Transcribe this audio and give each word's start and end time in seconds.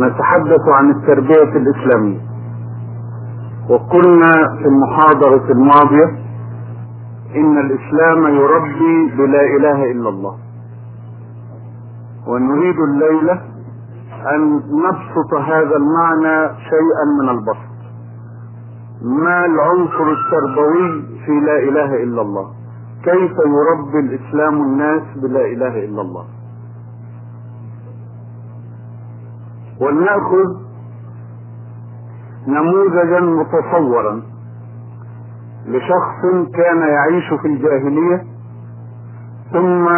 نتحدث 0.00 0.68
عن 0.68 0.90
التربية 0.90 1.56
الإسلامية. 1.56 2.20
وقلنا 3.70 4.32
في 4.58 4.64
المحاضرة 4.68 5.52
الماضية 5.52 6.04
إن 7.36 7.58
الإسلام 7.58 8.34
يربي 8.34 9.16
بلا 9.16 9.40
إله 9.56 9.90
إلا 9.90 10.08
الله. 10.08 10.36
ونريد 12.26 12.76
الليلة 12.80 13.42
أن 14.34 14.54
نبسط 14.56 15.34
هذا 15.34 15.76
المعنى 15.76 16.48
شيئا 16.54 17.04
من 17.22 17.28
البسط. 17.28 17.70
ما 19.02 19.44
العنصر 19.46 20.06
التربوي 20.12 21.02
في 21.26 21.32
لا 21.40 21.58
إله 21.58 22.02
إلا 22.02 22.22
الله؟ 22.22 22.50
كيف 23.04 23.32
يربي 23.32 23.98
الإسلام 23.98 24.62
الناس 24.62 25.02
بلا 25.16 25.40
إله 25.46 25.84
إلا 25.84 26.02
الله؟ 26.02 26.24
ولنأخذ 29.80 30.60
نموذجا 32.48 33.20
متصورا 33.20 34.22
لشخص 35.66 36.22
كان 36.54 36.78
يعيش 36.78 37.24
في 37.42 37.48
الجاهلية 37.48 38.24
ثم 39.52 39.88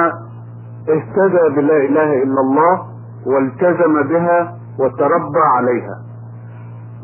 اهتدى 0.89 1.57
بلا 1.57 1.77
إله 1.77 2.23
إلا 2.23 2.41
الله 2.41 2.87
والتزم 3.27 4.03
بها 4.09 4.59
وتربى 4.79 5.41
عليها. 5.57 5.99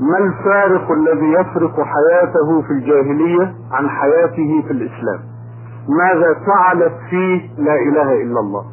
ما 0.01 0.19
الفارق 0.19 0.91
الذي 0.93 1.33
يفرق 1.33 1.75
حياته 1.81 2.63
في 2.63 2.71
الجاهلية 2.71 3.55
عن 3.73 3.89
حياته 3.89 4.63
في 4.67 4.71
الإسلام؟ 4.71 5.21
ماذا 5.99 6.35
فعلت 6.47 6.93
فيه 7.11 7.51
لا 7.59 7.75
إله 7.75 8.23
إلا 8.23 8.41
الله؟ 8.41 8.65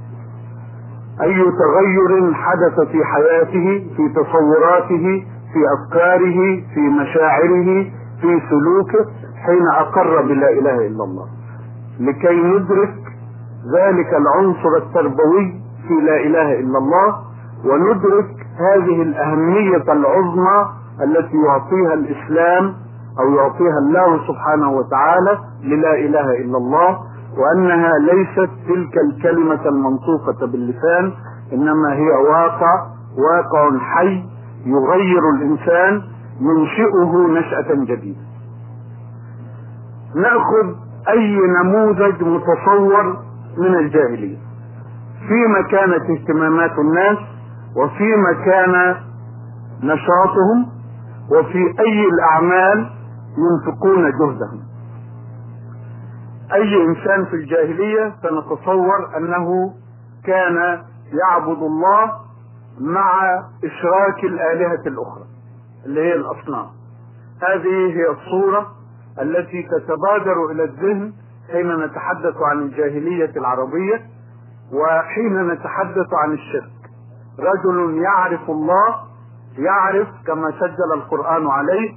أي 1.21 1.35
تغير 1.51 2.33
حدث 2.33 2.79
في 2.91 3.03
حياته 3.05 3.87
في 3.97 4.09
تصوراته 4.15 5.25
في 5.53 5.59
أفكاره 5.75 6.63
في 6.73 6.79
مشاعره 6.79 7.85
في 8.21 8.41
سلوكه 8.49 9.05
حين 9.45 9.67
أقر 9.67 10.21
بلا 10.21 10.49
إله 10.49 10.87
إلا 10.87 11.03
الله. 11.03 11.27
لكي 11.99 12.41
ندرك 12.43 12.93
ذلك 13.77 14.13
العنصر 14.13 14.77
التربوي 14.77 15.61
في 15.87 15.93
لا 15.93 16.15
إله 16.17 16.59
إلا 16.59 16.77
الله 16.77 17.15
وندرك 17.65 18.25
هذه 18.59 19.01
الأهمية 19.01 19.83
العظمى 19.93 20.65
التي 21.03 21.37
يعطيها 21.47 21.93
الإسلام 21.93 22.73
أو 23.19 23.33
يعطيها 23.35 23.77
الله 23.79 24.27
سبحانه 24.27 24.71
وتعالى 24.71 25.39
للا 25.63 25.93
إله 25.95 26.31
إلا 26.31 26.57
الله 26.57 26.97
وأنها 27.37 27.91
ليست 27.99 28.49
تلك 28.67 28.93
الكلمة 29.09 29.65
المنطوقة 29.65 30.47
باللسان 30.47 31.13
إنما 31.53 31.93
هي 31.93 32.09
واقع 32.29 32.85
واقع 33.17 33.77
حي 33.79 34.23
يغير 34.65 35.29
الإنسان 35.35 36.01
ينشئه 36.41 37.27
نشأة 37.39 37.73
جديدة. 37.73 38.19
نأخذ 40.15 40.75
أي 41.09 41.37
نموذج 41.63 42.23
متصور 42.23 43.17
من 43.57 43.75
الجاهلية. 43.75 44.37
فيما 45.27 45.61
كانت 45.71 46.09
اهتمامات 46.09 46.79
الناس 46.79 47.17
وفيما 47.77 48.33
كان 48.45 48.95
نشاطهم 49.83 50.65
وفي 51.31 51.57
أي 51.79 52.05
الأعمال 52.13 52.89
ينفقون 53.37 54.03
جهدهم. 54.11 54.61
أي 56.53 56.85
إنسان 56.85 57.25
في 57.25 57.33
الجاهلية 57.35 58.15
سنتصور 58.23 59.17
أنه 59.17 59.73
كان 60.25 60.83
يعبد 61.23 61.57
الله 61.61 62.11
مع 62.79 63.21
إشراك 63.63 64.23
الآلهة 64.23 64.81
الأخرى 64.87 65.23
اللي 65.85 66.01
هي 66.01 66.13
الأصنام. 66.13 66.65
هذه 67.41 67.93
هي 67.97 68.09
الصورة 68.09 68.71
التي 69.21 69.63
تتبادر 69.63 70.51
إلى 70.51 70.63
الذهن 70.63 71.13
حين 71.51 71.75
نتحدث 71.75 72.35
عن 72.51 72.57
الجاهلية 72.61 73.31
العربية 73.37 74.01
وحين 74.73 75.47
نتحدث 75.47 76.07
عن 76.23 76.33
الشرك. 76.33 76.71
رجل 77.39 78.01
يعرف 78.03 78.49
الله 78.49 78.95
يعرف 79.57 80.07
كما 80.27 80.51
سجل 80.51 80.93
القرآن 80.93 81.47
عليه 81.47 81.93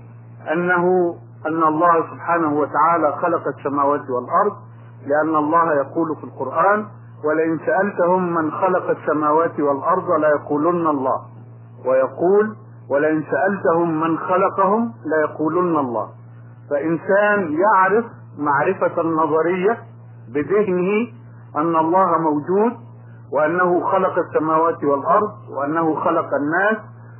أنه 0.53 1.15
أن 1.47 1.63
الله 1.63 2.11
سبحانه 2.11 2.53
وتعالى 2.53 3.13
خلق 3.23 3.49
السماوات 3.59 4.01
والأرض 4.11 4.57
لأن 5.07 5.37
الله 5.37 5.73
يقول 5.75 6.17
في 6.17 6.25
القرآن 6.25 6.87
ولئن 7.25 7.59
سألتهم 7.67 8.35
من 8.35 8.51
خلق 8.51 8.91
السماوات 8.91 9.61
والأرض 9.61 10.11
ليقولن 10.21 10.87
الله 10.87 11.21
ويقول 11.87 12.57
ولئن 12.91 13.25
سألتهم 13.31 14.01
من 14.01 14.19
خلقهم 14.19 14.93
ليقولن 15.07 15.77
الله 15.77 16.09
فإنسان 16.71 17.53
يعرف 17.53 18.05
معرفة 18.39 19.03
نظرية 19.03 19.79
بذهنه 20.35 21.09
أن 21.57 21.77
الله 21.77 22.19
موجود 22.19 22.73
وأنه 23.33 23.81
خلق 23.93 24.19
السماوات 24.19 24.85
والأرض 24.85 25.31
وأنه 25.51 25.95
خلق 25.95 26.35
الناس 26.35 26.77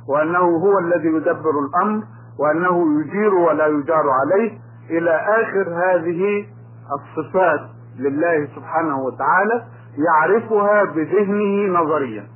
وأنه 0.09 0.39
هو 0.39 0.79
الذي 0.79 1.07
يدبر 1.07 1.51
الأمر 1.65 2.03
وأنه 2.39 3.01
يجير 3.01 3.33
ولا 3.33 3.67
يجار 3.67 4.09
عليه 4.09 4.57
إلى 4.89 5.11
آخر 5.11 5.69
هذه 5.69 6.45
الصفات 6.91 7.59
لله 7.99 8.47
سبحانه 8.55 8.99
وتعالى 8.99 9.63
يعرفها 9.97 10.83
بذهنه 10.83 11.79
نظريا. 11.79 12.27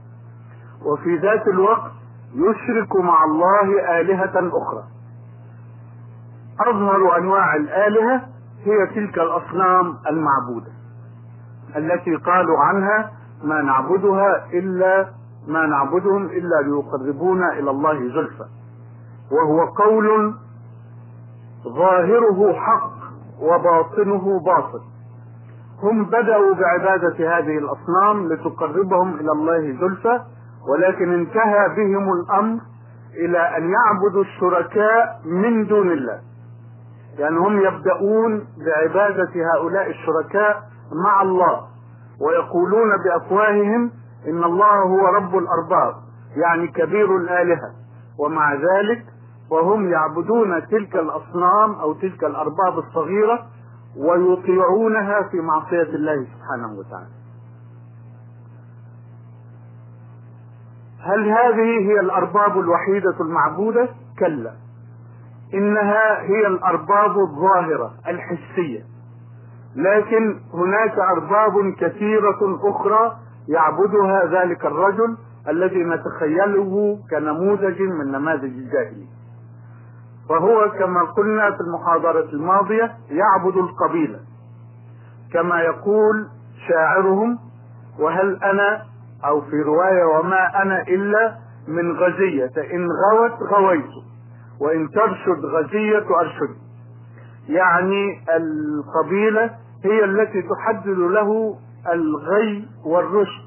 وفي 0.86 1.18
ذات 1.18 1.48
الوقت 1.48 1.92
يشرك 2.36 2.96
مع 2.96 3.24
الله 3.24 4.00
آلهة 4.00 4.34
أخرى. 4.62 4.84
أظهر 6.60 7.18
أنواع 7.18 7.56
الآلهة 7.56 8.22
هي 8.66 8.88
تلك 8.96 9.18
الأصنام 9.20 9.98
المعبودة 10.10 10.72
التي 11.76 12.16
قالوا 12.16 12.60
عنها 12.60 13.12
ما 13.44 13.62
نعبدها 13.62 14.46
إلا 14.54 15.08
ما 15.48 15.66
نعبدهم 15.66 16.26
إلا 16.26 16.62
ليقربونا 16.66 17.54
إلى 17.54 17.72
الله 17.72 18.00
زلفى. 18.00 18.46
وهو 19.32 19.66
قول 19.66 20.34
ظاهره 21.68 22.54
حق 22.54 22.92
وباطنه 23.42 24.40
باطل. 24.40 24.82
هم 25.84 26.06
بدأوا 26.06 26.54
بعبادة 26.54 27.38
هذه 27.38 27.58
الأصنام 27.58 28.34
لتقربهم 28.34 29.14
إلى 29.14 29.32
الله 29.32 29.60
زلفى 29.82 30.20
ولكن 30.70 31.14
انتهى 31.14 31.70
بهم 31.78 32.14
الأمر 32.14 32.60
إلى 33.14 33.58
أن 33.58 33.70
يعبدوا 33.72 34.24
الشركاء 34.24 35.22
من 35.26 35.66
دون 35.68 35.92
الله. 35.92 36.20
يعني 37.18 37.38
هم 37.38 37.60
يبدأون 37.60 38.48
بعبادة 38.66 39.32
هؤلاء 39.56 39.90
الشركاء 39.90 40.64
مع 41.06 41.22
الله 41.22 41.62
ويقولون 42.22 42.90
بأفواههم 43.04 43.92
إن 44.28 44.44
الله 44.44 44.82
هو 44.84 45.08
رب 45.08 45.38
الأرباب 45.38 45.96
يعني 46.36 46.68
كبير 46.68 47.18
الآلهة. 47.18 47.72
ومع 48.20 48.54
ذلك 48.54 49.06
وهم 49.54 49.92
يعبدون 49.92 50.68
تلك 50.68 50.96
الأصنام 50.96 51.72
أو 51.74 51.94
تلك 51.94 52.24
الأرباب 52.24 52.78
الصغيرة 52.78 53.46
ويطيعونها 53.98 55.22
في 55.32 55.42
معصية 55.42 55.96
الله 55.96 56.16
سبحانه 56.16 56.74
وتعالى. 56.80 57.14
هل 61.00 61.30
هذه 61.30 61.90
هي 61.90 62.00
الأرباب 62.00 62.60
الوحيدة 62.60 63.16
المعبودة؟ 63.22 63.90
كلا. 64.20 64.54
إنها 65.54 66.22
هي 66.22 66.48
الأرباب 66.48 67.18
الظاهرة 67.20 67.94
الحسية. 68.08 68.84
لكن 69.76 70.40
هناك 70.54 71.00
أرباب 71.00 71.74
كثيرة 71.80 72.60
أخرى 72.64 73.18
يعبدها 73.48 74.26
ذلك 74.26 74.66
الرجل 74.66 75.18
الذي 75.48 75.84
نتخيله 75.84 77.00
كنموذج 77.12 77.82
من 77.82 78.12
نماذج 78.12 78.44
الجاهلية. 78.44 79.23
فهو 80.30 80.72
كما 80.80 81.04
قلنا 81.18 81.52
في 81.52 81.58
المحاضرة 81.62 82.30
الماضية 82.34 82.96
يعبد 83.10 83.58
القبيلة 83.58 84.20
كما 85.34 85.62
يقول 85.62 86.28
شاعرهم 86.68 87.40
وهل 88.00 88.44
أنا 88.44 88.82
أو 89.26 89.42
في 89.42 89.62
رواية 89.62 90.04
وما 90.04 90.62
أنا 90.62 90.82
إلا 90.82 91.36
من 91.68 91.92
غزية 91.98 92.52
إن 92.74 92.88
غوت 93.12 93.54
غويت 93.54 93.90
وإن 94.62 94.90
ترشد 94.90 95.46
غزية 95.46 96.06
أرشد. 96.20 96.56
يعني 97.48 98.24
القبيلة 98.38 99.50
هي 99.86 100.04
التي 100.04 100.42
تحدد 100.42 100.88
له 100.98 101.58
الغي 101.94 102.68
والرشد 102.86 103.44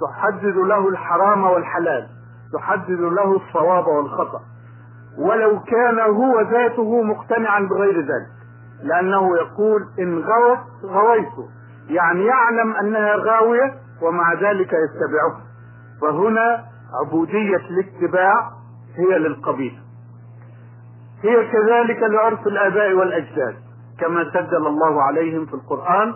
تحدد 0.00 0.56
له 0.56 0.88
الحرام 0.88 1.44
والحلال 1.44 2.08
تحدد 2.54 3.00
له 3.00 3.36
الصواب 3.36 3.86
والخطأ. 3.86 4.40
ولو 5.18 5.60
كان 5.60 6.00
هو 6.00 6.40
ذاته 6.40 7.02
مقتنعا 7.02 7.60
بغير 7.60 8.00
ذلك. 8.00 8.34
لأنه 8.82 9.36
يقول 9.36 9.82
إن 9.98 10.18
غوت 10.18 10.58
غويت. 10.84 11.32
يعني 11.88 12.24
يعلم 12.24 12.76
أنها 12.76 13.16
غاوية 13.16 13.74
ومع 14.02 14.32
ذلك 14.32 14.72
يتبعها 14.72 15.40
فهنا 16.02 16.64
عبودية 17.00 17.56
الاتباع 17.70 18.50
هي 18.96 19.18
للقبيلة. 19.18 19.78
هي 21.22 21.50
كذلك 21.52 22.02
لعرف 22.02 22.46
الآباء 22.46 22.92
والأجداد 22.92 23.54
كما 24.00 24.30
سجل 24.30 24.66
الله 24.66 25.02
عليهم 25.02 25.46
في 25.46 25.54
القرآن 25.54 26.14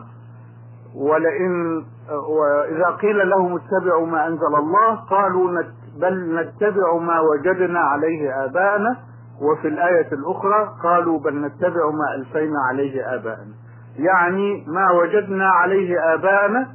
ولئن 0.94 1.84
وإذا 2.28 2.96
قيل 3.00 3.28
لهم 3.30 3.56
اتبعوا 3.56 4.06
ما 4.06 4.26
أنزل 4.26 4.54
الله 4.58 4.94
قالوا 4.94 5.50
بل 6.00 6.34
نتبع 6.34 6.96
ما 6.96 7.20
وجدنا 7.20 7.80
عليه 7.80 8.44
آباءنا 8.44 8.96
وفي 9.40 9.68
الآية 9.68 10.12
الأخرى 10.12 10.74
قالوا 10.82 11.18
بل 11.18 11.40
نتبع 11.40 11.90
ما 11.90 12.14
ألفينا 12.14 12.58
عليه 12.70 13.14
آباءنا. 13.14 13.54
يعني 13.96 14.64
ما 14.66 14.90
وجدنا 14.90 15.50
عليه 15.50 16.14
آباءنا 16.14 16.68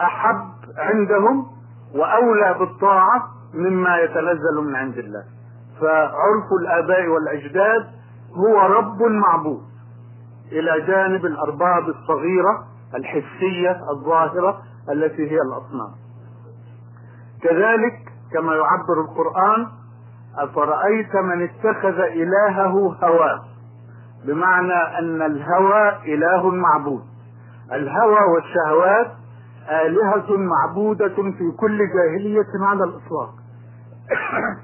أحب 0.00 0.48
عندهم 0.78 1.46
وأولى 1.94 2.56
بالطاعة 2.58 3.22
مما 3.54 3.98
يتنزل 3.98 4.64
من 4.64 4.76
عند 4.76 4.98
الله. 4.98 5.24
فعرف 5.80 6.46
الآباء 6.60 7.08
والأجداد 7.08 7.86
هو 8.36 8.60
رب 8.60 9.02
معبود. 9.02 9.62
إلى 10.52 10.86
جانب 10.86 11.26
الأرباب 11.26 11.88
الصغيرة 11.88 12.64
الحسية 12.94 13.80
الظاهرة 13.90 14.62
التي 14.90 15.30
هي 15.30 15.36
الأصنام. 15.40 15.90
كذلك 17.42 18.11
كما 18.34 18.54
يعبر 18.54 19.00
القرآن 19.00 19.66
أفرأيت 20.38 21.16
من 21.16 21.42
اتخذ 21.42 21.98
إلهه 22.00 22.96
هواه 23.02 23.42
بمعنى 24.26 24.98
أن 24.98 25.22
الهوى 25.22 26.14
إله 26.14 26.50
معبود. 26.50 27.02
الهوى 27.72 28.18
والشهوات 28.34 29.12
آلهة 29.70 30.36
معبودة 30.36 31.14
في 31.14 31.52
كل 31.60 31.78
جاهلية 31.78 32.66
على 32.66 32.84
الإطلاق. 32.84 33.34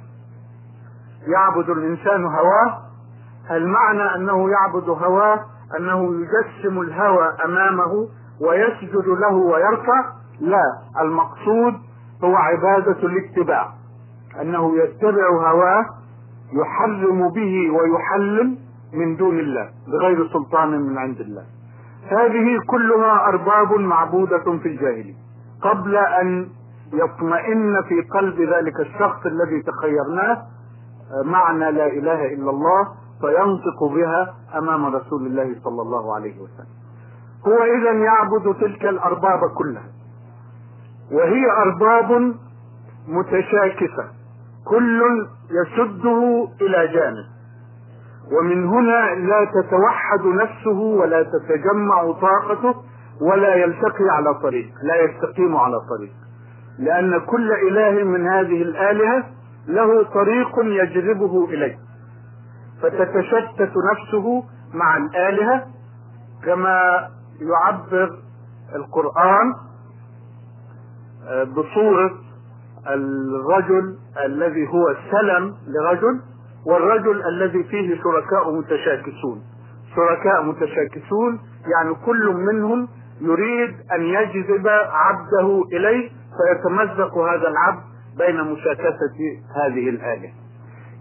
يعبد 1.35 1.71
الإنسان 1.71 2.25
هواه. 2.25 2.79
هل 3.49 3.67
معنى 3.67 4.15
أنه 4.15 4.51
يعبد 4.51 4.89
هواه؟ 4.89 5.41
أنه 5.79 6.11
يجسم 6.15 6.81
الهوى 6.81 7.37
أمامه 7.45 8.09
ويسجد 8.41 9.09
له 9.09 9.35
ويركع 9.35 10.13
لا. 10.41 10.79
المقصود 11.01 11.88
هو 12.25 12.37
عبادة 12.37 12.99
الاتباع. 13.03 13.69
أنه 14.41 14.77
يتبع 14.77 15.51
هواه 15.51 15.87
يحرم 16.53 17.29
به 17.29 17.71
ويحلل 17.71 18.59
من 18.93 19.17
دون 19.17 19.39
الله 19.39 19.71
بغير 19.87 20.29
سلطان 20.33 20.81
من 20.81 20.99
عند 20.99 21.21
الله. 21.21 21.45
هذه 22.11 22.61
كلها 22.67 23.29
أرباب 23.29 23.73
معبودة 23.73 24.59
في 24.59 24.69
الجاهلية. 24.69 25.15
قبل 25.63 25.97
أن 25.97 26.49
يطمئن 26.93 27.83
في 27.89 28.03
قلب 28.15 28.41
ذلك 28.41 28.81
الشخص 28.81 29.27
الذي 29.27 29.63
تخيرناه 29.63 30.43
معنى 31.25 31.71
لا 31.71 31.87
إله 31.87 32.35
إلا 32.35 32.51
الله 32.51 32.89
فينطق 33.21 33.85
بها 33.85 34.35
أمام 34.59 34.87
رسول 34.87 35.27
الله 35.27 35.55
صلى 35.65 35.83
الله 35.83 36.15
عليه 36.15 36.35
وسلم. 36.41 36.79
هو 37.47 37.59
إذا 37.63 37.93
يعبد 37.93 38.55
تلك 38.61 38.85
الأرباب 38.85 39.41
كلها. 39.59 39.98
وهي 41.13 41.45
أرباب 41.51 42.35
متشاكسة. 43.09 44.05
كل 44.65 45.03
يشده 45.51 46.49
إلى 46.61 46.89
جانب. 46.93 47.27
ومن 48.33 48.67
هنا 48.67 49.15
لا 49.15 49.45
تتوحد 49.45 50.27
نفسه 50.27 50.79
ولا 50.81 51.23
تتجمع 51.23 52.13
طاقته 52.13 52.75
ولا 53.21 53.55
يلتقي 53.55 54.05
على 54.11 54.35
طريق 54.35 54.67
لا 54.83 54.97
يستقيم 55.03 55.57
على 55.57 55.77
طريق. 55.97 56.13
لأن 56.79 57.21
كل 57.21 57.53
إله 57.53 58.05
من 58.05 58.27
هذه 58.27 58.63
الآلهة 58.63 59.25
له 59.67 60.03
طريق 60.03 60.53
يجذبه 60.59 61.45
إليه. 61.45 61.79
فتتشتت 62.83 63.73
نفسه 63.93 64.45
مع 64.75 64.97
الآلهة 64.97 65.67
كما 66.45 67.09
يعبر 67.41 68.11
القرآن 68.75 69.55
بصورة 71.57 72.11
الرجل 72.87 73.97
الذي 74.25 74.69
هو 74.69 74.95
سلم 75.11 75.55
لرجل 75.69 76.21
والرجل 76.67 77.23
الذي 77.27 77.65
فيه 77.65 77.97
شركاء 78.03 78.53
متشاكسون. 78.53 79.43
شركاء 79.97 80.43
متشاكسون 80.43 81.41
يعني 81.73 81.95
كل 82.07 82.35
منهم 82.37 82.89
يريد 83.21 83.75
أن 83.95 84.03
يجذب 84.03 84.69
عبده 84.93 85.63
إليه 85.73 86.11
فيتمزق 86.39 87.19
هذا 87.19 87.49
العبد 87.49 87.83
بين 88.19 88.41
مشاكسة 88.53 89.17
هذه 89.57 89.89
الآلهة. 89.89 90.33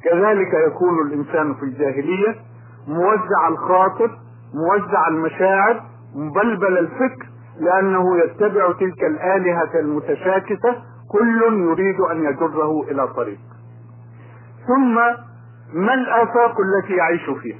كذلك 0.03 0.53
يكون 0.67 1.07
الإنسان 1.07 1.53
في 1.53 1.63
الجاهلية 1.63 2.35
موزع 2.87 3.47
الخاطر 3.49 4.09
موزع 4.53 5.07
المشاعر 5.07 5.81
مبلبل 6.15 6.77
الفكر 6.77 7.25
لأنه 7.59 8.17
يتبع 8.17 8.71
تلك 8.71 9.03
الآلهة 9.03 9.79
المتشاكسة 9.79 10.75
كل 11.11 11.41
يريد 11.51 11.99
أن 11.99 12.23
يجره 12.23 12.83
إلى 12.91 13.07
طريق. 13.07 13.39
ثم 14.67 14.95
ما 15.73 15.93
الآفاق 15.93 16.55
التي 16.61 16.93
يعيش 16.93 17.29
فيها؟ 17.41 17.59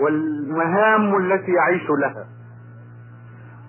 والمهام 0.00 1.16
التي 1.16 1.52
يعيش 1.52 1.90
لها. 1.90 2.26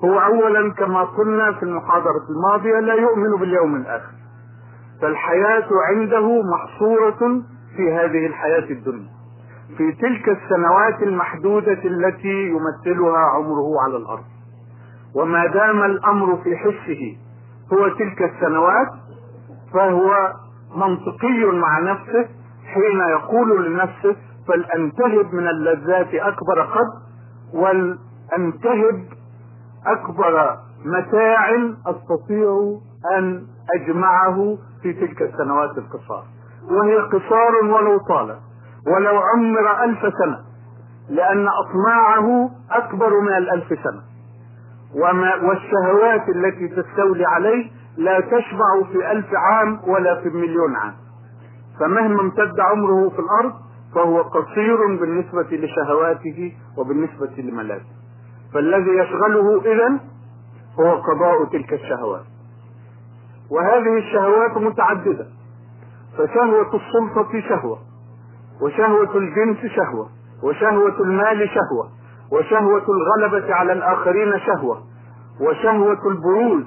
هو 0.03 0.19
أولا 0.19 0.73
كما 0.73 1.03
قلنا 1.03 1.53
في 1.53 1.63
المحاضرة 1.63 2.21
الماضية 2.29 2.79
لا 2.79 2.93
يؤمن 2.93 3.39
باليوم 3.39 3.75
الآخر. 3.75 4.13
فالحياة 5.01 5.67
عنده 5.89 6.41
محصورة 6.41 7.41
في 7.75 7.91
هذه 7.91 8.25
الحياة 8.25 8.69
الدنيا. 8.69 9.09
في 9.77 9.91
تلك 9.91 10.29
السنوات 10.29 11.03
المحدودة 11.03 11.79
التي 11.85 12.49
يمثلها 12.49 13.17
عمره 13.19 13.81
على 13.85 13.97
الأرض. 13.97 14.23
وما 15.15 15.47
دام 15.47 15.83
الأمر 15.83 16.35
في 16.43 16.57
حسه 16.57 17.17
هو 17.73 17.87
تلك 17.87 18.21
السنوات 18.21 18.87
فهو 19.73 20.33
منطقي 20.75 21.45
مع 21.59 21.79
نفسه 21.79 22.27
حين 22.73 22.99
يقول 22.99 23.65
لنفسه 23.65 24.15
فلأنتهب 24.47 25.33
من 25.33 25.47
اللذات 25.47 26.13
أكبر 26.13 26.61
قد 26.61 26.87
ولأنتهب 27.53 29.05
أكبر 29.87 30.57
متاع 30.85 31.49
أستطيع 31.87 32.77
أن 33.17 33.45
أجمعه 33.75 34.57
في 34.81 34.93
تلك 34.93 35.21
السنوات 35.21 35.77
القصار. 35.77 36.23
وهي 36.71 36.97
قصار 36.97 37.55
ولو 37.63 37.97
طالت 37.97 38.39
ولو 38.87 39.17
عمر 39.21 39.83
ألف 39.83 39.99
سنة 40.01 40.39
لأن 41.09 41.47
أطماعه 41.47 42.49
أكبر 42.71 43.19
من 43.19 43.33
الألف 43.37 43.67
سنة. 43.67 44.12
وما 44.95 45.35
والشهوات 45.35 46.29
التي 46.29 46.67
تستولي 46.67 47.25
عليه 47.25 47.71
لا 47.97 48.19
تشبع 48.19 48.83
في 48.91 49.11
ألف 49.11 49.27
عام 49.35 49.79
ولا 49.87 50.21
في 50.21 50.29
مليون 50.29 50.75
عام. 50.75 50.93
فمهما 51.79 52.21
امتد 52.21 52.59
عمره 52.59 53.09
في 53.09 53.19
الأرض 53.19 53.53
فهو 53.95 54.21
قصير 54.21 54.77
بالنسبة 54.77 55.47
لشهواته 55.57 56.53
وبالنسبة 56.77 57.31
لملاذه. 57.37 57.85
فالذي 58.53 58.91
يشغله 58.91 59.61
إذا 59.61 59.99
هو 60.79 61.01
قضاء 61.01 61.45
تلك 61.45 61.73
الشهوات. 61.73 62.25
وهذه 63.51 63.97
الشهوات 63.97 64.57
متعددة. 64.57 65.27
فشهوة 66.17 66.75
السلطة 66.75 67.39
شهوة 67.49 67.79
وشهوة 68.61 69.17
الجنس 69.17 69.57
شهوة 69.71 70.09
وشهوة 70.43 71.01
المال 71.01 71.49
شهوة 71.49 71.89
وشهوة 72.33 72.83
الغلبة 72.89 73.55
على 73.55 73.73
الآخرين 73.73 74.39
شهوة 74.39 74.81
وشهوة 75.41 76.07
البروز 76.07 76.63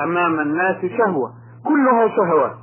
أمام 0.00 0.40
الناس 0.40 0.76
شهوة 0.98 1.32
كلها 1.64 2.08
شهوات 2.08 2.56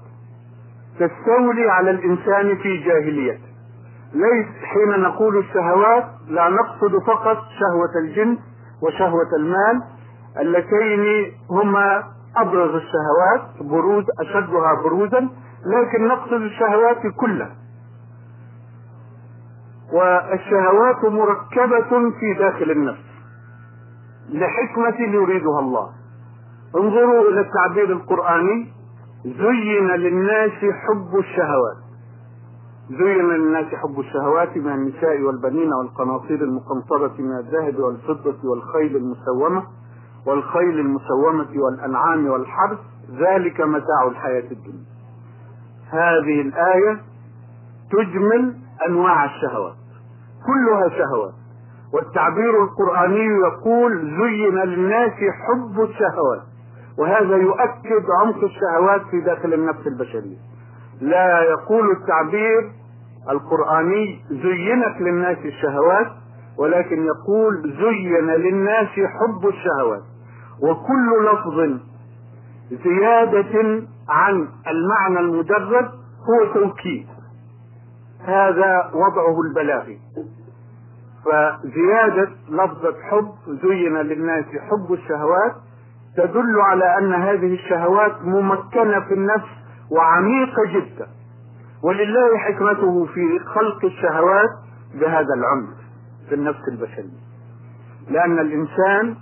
تستولي 1.00 1.70
على 1.70 1.92
الإنسان 1.92 2.58
في 2.58 2.78
جاهليته. 2.78 3.46
ليس 4.14 4.48
حين 4.64 5.02
نقول 5.02 5.38
الشهوات 5.38 6.06
لا 6.28 6.50
نقصد 6.50 7.04
فقط 7.08 7.38
شهوة 7.60 8.04
الجنس 8.04 8.40
وشهوة 8.84 9.30
المال 9.40 9.82
اللتين 10.40 11.32
هما 11.50 12.04
أبرز 12.38 12.76
الشهوات 12.76 13.64
بروز 13.72 14.06
أشدها 14.22 14.82
بروزا 14.84 15.30
لكن 15.66 16.08
نقصد 16.08 16.34
الشهوات 16.42 16.98
كلها. 17.20 17.56
والشهوات 19.94 21.06
مركبة 21.06 22.12
في 22.20 22.34
داخل 22.40 22.72
النفس 22.72 23.06
لحكمة 24.30 25.00
يريدها 25.00 25.60
الله. 25.60 25.90
انظروا 26.76 27.30
إلى 27.30 27.40
التعبير 27.42 27.92
القرآني. 27.92 28.68
زين 29.26 29.88
للناس 29.88 30.52
حب 30.52 31.20
الشهوات. 31.20 31.78
زين 32.90 33.30
للناس 33.30 33.66
حب 33.66 34.00
الشهوات 34.00 34.58
من 34.58 34.72
النساء 34.72 35.22
والبنين 35.22 35.74
والقناطير 35.74 36.44
المقنطرة 36.44 37.14
من 37.20 37.38
الذهب 37.38 37.80
والفضة 37.80 38.50
والخيل 38.50 38.96
المسومة 38.96 39.64
والخيل 40.28 40.80
المسومة 40.80 41.50
والأنعام 41.56 42.28
والحرث. 42.28 42.80
ذلك 43.12 43.62
متاع 43.62 44.08
الحياة 44.08 44.52
الدنيا. 44.52 44.86
هذه 45.90 46.42
الآية 46.42 47.02
تجمل 47.92 48.65
أنواع 48.88 49.26
الشهوات. 49.26 49.76
كلها 50.46 50.90
شهوات. 50.90 51.34
والتعبير 51.94 52.64
القرآني 52.64 53.28
يقول 53.48 54.02
زين 54.02 54.56
للناس 54.56 55.12
حب 55.12 55.82
الشهوات. 55.82 56.42
وهذا 57.00 57.36
يؤكد 57.38 58.06
عمق 58.22 58.44
الشهوات 58.44 59.02
في 59.12 59.22
داخل 59.22 59.54
النفس 59.54 59.88
البشرية. 59.88 60.38
لا 61.02 61.42
يقول 61.42 61.92
التعبير 61.92 62.72
القرآني 63.30 64.26
زينت 64.30 65.02
للناس 65.02 65.38
الشهوات 65.38 66.08
ولكن 66.58 67.06
يقول 67.06 67.62
زين 67.62 68.28
للناس 68.28 68.88
حب 68.88 69.48
الشهوات. 69.48 70.04
وكل 70.62 71.26
لفظ 71.26 71.80
زيادة 72.84 73.84
عن 74.10 74.48
المعنى 74.68 75.20
المجرد 75.20 75.90
هو 76.30 76.54
توكيد. 76.54 77.08
هذا 78.24 78.92
وضعه 78.94 79.42
البلاغي. 79.42 80.00
فزيادة 81.26 82.30
لفظة 82.50 82.96
حب 83.02 83.32
زين 83.48 83.98
للناس 83.98 84.46
حب 84.46 84.94
الشهوات 84.94 85.56
تدل 86.18 86.62
على 86.62 86.98
أن 86.98 87.14
هذه 87.14 87.54
الشهوات 87.54 88.22
ممكنة 88.22 89.00
في 89.00 89.14
النفس 89.14 89.50
وعميقة 89.92 90.64
جدا. 90.74 91.08
ولله 91.84 92.38
حكمته 92.38 93.06
في 93.06 93.40
خلق 93.40 93.86
الشهوات 93.86 94.50
بهذا 94.94 95.34
العمق 95.34 95.76
في 96.30 96.36
النفس 96.36 96.68
البشرية. 96.72 97.26
لأن 98.10 98.40
الإنسان 98.40 99.16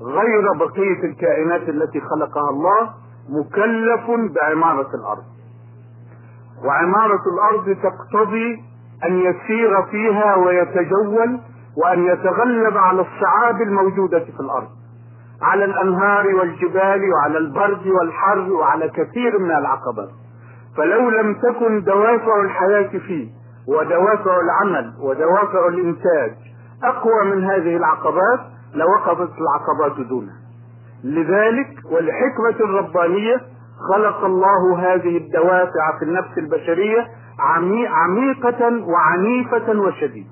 غير 0.00 0.52
بقية 0.58 1.04
الكائنات 1.04 1.68
التي 1.68 2.00
خلقها 2.00 2.50
الله 2.50 2.90
مكلف 3.28 4.34
بعمارة 4.34 4.88
الأرض. 4.94 5.24
وعمارة 6.64 7.20
الأرض 7.34 7.76
تقتضي 7.82 8.62
أن 9.04 9.18
يسير 9.18 9.82
فيها 9.90 10.34
ويتجول 10.36 11.40
وأن 11.76 12.04
يتغلب 12.06 12.76
على 12.76 13.00
الصعاب 13.00 13.62
الموجودة 13.62 14.18
في 14.18 14.40
الأرض. 14.40 14.68
على 15.42 15.64
الأنهار 15.64 16.34
والجبال 16.34 17.00
وعلى 17.12 17.38
البرد 17.38 17.86
والحر 17.86 18.52
وعلى 18.52 18.88
كثير 18.88 19.38
من 19.38 19.50
العقبات 19.50 20.08
فلو 20.76 21.10
لم 21.10 21.34
تكن 21.34 21.82
دوافع 21.84 22.40
الحياة 22.40 22.88
فيه 22.98 23.28
ودوافع 23.68 24.40
العمل 24.40 24.92
ودوافع 25.00 25.68
الإنتاج 25.68 26.32
أقوى 26.84 27.24
من 27.24 27.44
هذه 27.44 27.76
العقبات 27.76 28.40
لوقفت 28.74 29.30
العقبات 29.38 30.06
دونها. 30.08 30.36
لذلك 31.04 31.68
والحكمة 31.90 32.64
الربانية 32.66 33.36
خلق 33.92 34.24
الله 34.24 34.78
هذه 34.78 35.16
الدوافع 35.16 35.98
في 35.98 36.04
النفس 36.04 36.38
البشرية 36.38 37.08
عميقة 37.88 38.86
وعنيفة 38.86 39.80
وشديدة. 39.80 40.28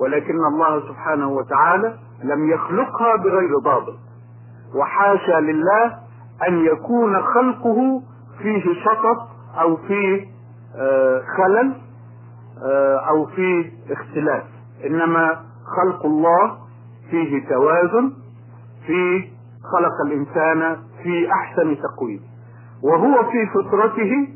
ولكن 0.00 0.34
الله 0.52 0.80
سبحانه 0.88 1.28
وتعالى 1.28 1.94
لم 2.24 2.50
يخلقها 2.50 3.16
بغير 3.16 3.58
ضابط. 3.64 3.94
وحاشا 4.74 5.40
لله 5.40 5.98
أن 6.48 6.64
يكون 6.64 7.22
خلقه 7.22 8.02
فيه 8.38 8.62
شطط 8.84 9.28
أو 9.60 9.76
فيه 9.76 10.26
آه، 10.76 11.22
خلل 11.36 11.72
آه، 12.64 12.96
أو 12.96 13.26
فيه 13.26 13.72
اختلاف. 13.90 14.42
إنما 14.86 15.40
خلق 15.76 16.06
الله 16.06 16.58
فيه 17.10 17.48
توازن 17.48 18.12
فيه 18.86 19.34
خلق 19.72 20.06
الإنسان 20.06 20.76
في 21.02 21.32
أحسن 21.32 21.76
تقويم. 21.82 22.20
وهو 22.84 23.30
في 23.30 23.46
فطرته 23.54 24.28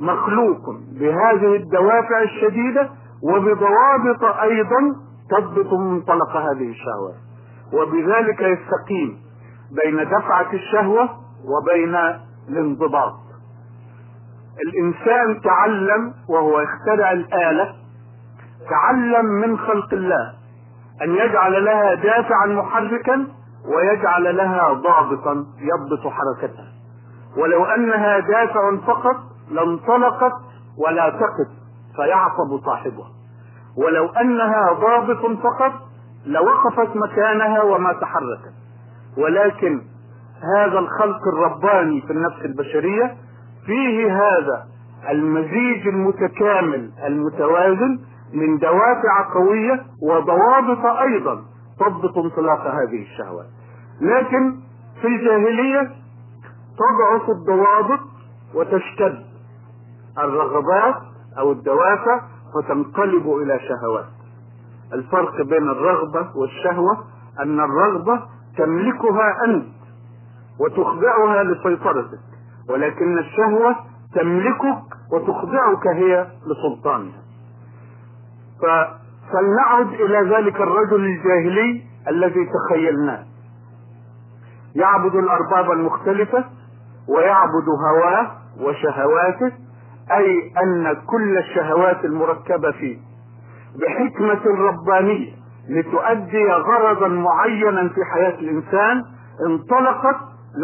مخلوق 0.00 0.60
بهذه 1.00 1.56
الدوافع 1.56 2.22
الشديدة 2.22 2.90
وبضوابط 3.22 4.24
أيضا 4.42 4.96
تضبط 5.30 5.72
منطلق 5.72 6.36
هذه 6.36 6.70
الشهوات 6.70 7.14
وبذلك 7.72 8.40
يستقيم 8.40 9.18
بين 9.84 9.96
دفعة 10.04 10.52
الشهوة 10.52 11.08
وبين 11.44 11.96
الانضباط. 12.48 13.14
الإنسان 14.66 15.40
تعلم 15.42 16.14
وهو 16.28 16.60
يخترع 16.60 17.12
الآلة 17.12 17.74
تعلم 18.70 19.26
من 19.26 19.58
خلق 19.58 19.92
الله 19.92 20.32
أن 21.02 21.10
يجعل 21.10 21.64
لها 21.64 21.94
دافعا 21.94 22.46
محركا 22.46 23.26
ويجعل 23.76 24.36
لها 24.36 24.72
ضابطا 24.72 25.46
يضبط 25.58 26.12
حركتها. 26.12 26.75
ولو 27.36 27.64
أنها 27.64 28.18
دافع 28.18 28.76
فقط 28.86 29.16
لانطلقت 29.50 30.32
ولا 30.86 31.10
تقف 31.10 31.48
فيعصب 31.96 32.64
صاحبها. 32.64 33.08
ولو 33.76 34.06
أنها 34.08 34.72
ضابط 34.72 35.40
فقط 35.42 35.72
لوقفت 36.26 36.96
مكانها 36.96 37.62
وما 37.62 37.92
تحركت. 37.92 38.54
ولكن 39.18 39.82
هذا 40.56 40.78
الخلق 40.78 41.20
الرباني 41.34 42.00
في 42.02 42.10
النفس 42.12 42.44
البشرية 42.44 43.16
فيه 43.66 44.16
هذا 44.16 44.64
المزيج 45.10 45.88
المتكامل 45.88 46.90
المتوازن 47.06 47.98
من 48.32 48.58
دوافع 48.58 49.32
قوية 49.34 49.82
وضوابط 50.02 50.86
أيضا 50.86 51.42
تضبط 51.80 52.18
انطلاق 52.18 52.60
هذه 52.60 53.02
الشهوات. 53.02 53.46
لكن 54.00 54.56
في 55.00 55.06
الجاهلية 55.06 55.90
تضعف 56.78 57.30
الضوابط 57.30 58.00
وتشتد 58.54 59.24
الرغبات 60.18 60.94
أو 61.38 61.52
الدوافع 61.52 62.20
فتنقلب 62.54 63.26
إلى 63.42 63.60
شهوات. 63.68 64.06
الفرق 64.92 65.36
بين 65.42 65.70
الرغبة 65.70 66.36
والشهوة 66.36 67.04
أن 67.40 67.60
الرغبة 67.60 68.22
تملكها 68.58 69.44
أنت 69.44 69.66
وتخضعها 70.60 71.42
لسيطرتك 71.44 72.20
ولكن 72.68 73.18
الشهوة 73.18 73.76
تملكك 74.14 74.82
وتخضعك 75.12 75.86
هي 75.86 76.26
لسلطانها. 76.46 77.22
فلنعد 79.32 79.86
إلى 79.86 80.36
ذلك 80.36 80.60
الرجل 80.60 81.04
الجاهلي 81.04 81.82
الذي 82.08 82.46
تخيلناه. 82.46 83.24
يعبد 84.74 85.14
الأرباب 85.14 85.70
المختلفة 85.70 86.44
ويعبد 87.08 87.68
هواه 87.88 88.30
وشهواته 88.60 89.52
أي 90.12 90.52
أن 90.62 90.94
كل 91.06 91.38
الشهوات 91.38 92.04
المركبة 92.04 92.70
فيه 92.70 92.98
بحكمة 93.80 94.44
ربانية 94.68 95.32
لتؤدي 95.68 96.46
غرضا 96.52 97.08
معينا 97.08 97.88
في 97.88 98.04
حياة 98.04 98.34
الإنسان 98.38 99.02
انطلقت 99.46 100.16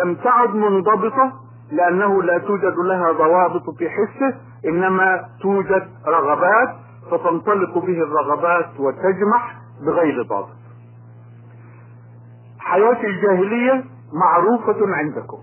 لم 0.04 0.14
تعد 0.14 0.54
منضبطة 0.54 1.32
لأنه 1.72 2.22
لا 2.22 2.38
توجد 2.38 2.74
لها 2.86 3.12
ضوابط 3.12 3.70
في 3.78 3.88
حسه 3.90 4.36
إنما 4.68 5.24
توجد 5.42 5.88
رغبات 6.06 6.68
فتنطلق 7.10 7.78
به 7.78 8.02
الرغبات 8.02 8.80
وتجمح 8.80 9.54
بغير 9.86 10.22
ضابط. 10.22 10.48
حياة 12.58 13.00
الجاهلية 13.04 13.84
معروفة 14.12 14.94
عندكم. 14.94 15.38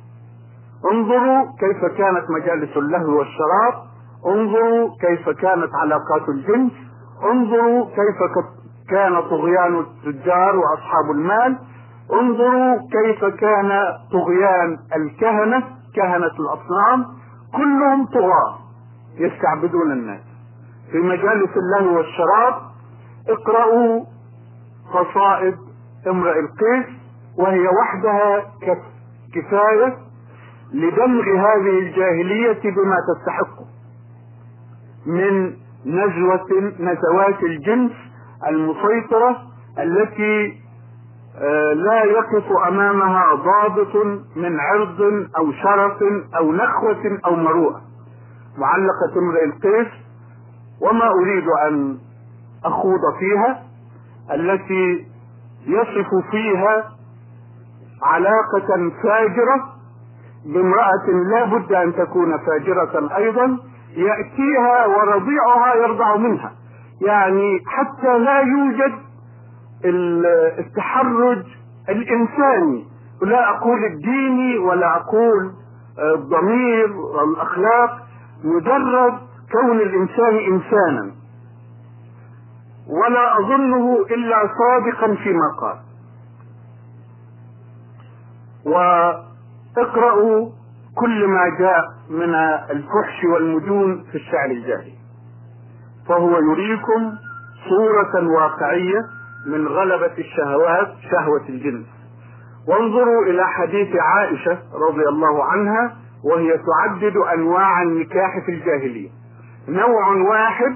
انظروا 0.91 1.45
كيف 1.59 1.85
كانت 1.97 2.29
مجالس 2.29 2.77
اللهو 2.77 3.17
والشراب. 3.17 3.73
انظروا 4.25 4.89
كيف 5.01 5.29
كانت 5.29 5.69
علاقات 5.75 6.29
الجنس. 6.29 6.71
انظروا 7.31 7.85
كيف 7.85 8.47
كان 8.89 9.21
طغيان 9.21 9.79
التجار 9.79 10.55
وأصحاب 10.55 11.11
المال. 11.11 11.57
انظروا 12.13 12.77
كيف 12.91 13.25
كان 13.25 13.69
طغيان 14.11 14.77
الكهنة 14.95 15.63
كهنة 15.95 16.31
الأصنام. 16.39 17.05
كلهم 17.55 18.05
طغاة 18.05 18.59
يستعبدون 19.17 19.91
الناس. 19.91 20.21
في 20.91 20.97
مجالس 20.97 21.49
اللهو 21.57 21.97
والشراب 21.97 22.53
اقرأوا 23.29 24.05
قصائد 24.93 25.55
امرئ 26.07 26.39
القيس 26.39 26.85
وهي 27.37 27.67
وحدها 27.67 28.43
كفاية 29.33 29.97
لدمغ 30.73 31.23
هذه 31.23 31.79
الجاهلية 31.79 32.61
بما 32.71 32.95
تستحقه 33.09 33.65
من 35.05 35.53
نزوة 35.85 36.73
نزوات 36.79 37.43
الجنس 37.43 37.91
المسيطرة 38.47 39.41
التي 39.79 40.59
آه، 41.41 41.73
لا 41.73 42.03
يقف 42.03 42.51
أمامها 42.67 43.35
ضابط 43.35 43.95
من 44.35 44.59
عرض 44.59 45.01
أو 45.37 45.51
شرف 45.51 46.03
أو 46.37 46.51
نخوة 46.51 47.19
أو 47.25 47.35
مروءة. 47.35 47.81
معلقة 48.57 49.19
امرئ 49.19 49.45
القيس 49.45 49.87
وما 50.81 51.07
أريد 51.11 51.43
أن 51.67 51.97
أخوض 52.65 52.99
فيها 53.19 53.63
التي 54.31 55.07
يصف 55.67 56.09
فيها 56.31 56.91
علاقة 58.03 58.91
فاجرة 59.03 59.78
بامرأة 60.45 61.05
لا 61.31 61.45
بد 61.45 61.73
أن 61.73 61.95
تكون 61.95 62.37
فاجرة 62.37 63.15
أيضا 63.17 63.57
يأتيها 63.95 64.85
ورضيعها 64.85 65.75
يرضع 65.75 66.15
منها. 66.15 66.51
يعني 67.01 67.59
حتى 67.67 68.17
لا 68.19 68.39
يوجد 68.39 68.93
التحرج 70.59 71.43
الإنساني. 71.89 72.87
لا 73.21 73.49
أقول 73.49 73.85
الديني 73.85 74.57
ولا 74.57 74.95
أقول 74.97 75.53
الضمير 75.99 76.97
والأخلاق. 76.97 77.99
مجرد 78.43 79.13
كون 79.51 79.77
الإنسان 79.77 80.35
إنسانا. 80.37 81.11
ولا 82.87 83.39
أظنه 83.39 84.05
إلا 84.11 84.35
صادقا 84.59 85.15
فيما 85.15 85.55
قال. 85.61 85.77
واقرأوا 89.77 90.49
كل 90.95 91.27
ما 91.27 91.49
جاء 91.59 91.81
من 92.09 92.33
الفحش 92.71 93.23
والمجون 93.33 94.03
في 94.11 94.15
الشعر 94.15 94.51
الجاهلي. 94.51 94.93
فهو 96.07 96.29
يريكم 96.37 97.11
صورة 97.69 98.27
واقعية 98.27 98.99
من 99.47 99.67
غلبة 99.67 100.13
الشهوات 100.17 100.87
شهوة 101.11 101.49
الجنس 101.49 101.85
وانظروا 102.67 103.23
إلى 103.25 103.47
حديث 103.47 103.95
عائشة 103.95 104.57
رضي 104.89 105.07
الله 105.09 105.43
عنها 105.43 105.95
وهي 106.23 106.57
تعدد 106.57 107.17
أنواع 107.33 107.81
النكاح 107.81 108.45
في 108.45 108.51
الجاهلية. 108.51 109.09
نوع 109.67 110.07
واحد 110.29 110.75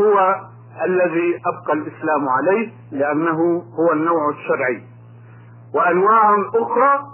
هو 0.00 0.36
الذي 0.84 1.40
أبقى 1.46 1.72
الإسلام 1.72 2.28
عليه 2.28 2.72
لأنه 2.92 3.62
هو 3.78 3.92
النوع 3.92 4.28
الشرعي. 4.28 4.82
وأنواع 5.74 6.34
أخرى 6.54 7.06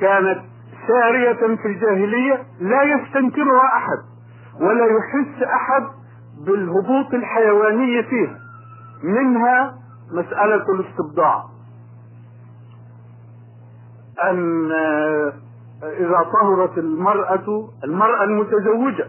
كانت 0.00 0.40
سارية 0.88 1.56
في 1.56 1.66
الجاهلية 1.68 2.42
لا 2.60 2.82
يستنكرها 2.82 3.66
أحد 3.76 3.98
ولا 4.60 4.86
يحس 4.86 5.42
أحد 5.42 5.82
بالهبوط 6.46 7.14
الحيواني 7.14 8.02
فيها. 8.02 8.38
منها 9.02 9.74
مسألة 10.12 10.64
الاستبضاع 10.74 11.44
أن 14.30 14.72
إذا 15.82 16.18
طهرت 16.32 16.78
المرأة 16.78 17.68
المرأة 17.84 18.24
المتزوجة 18.24 19.06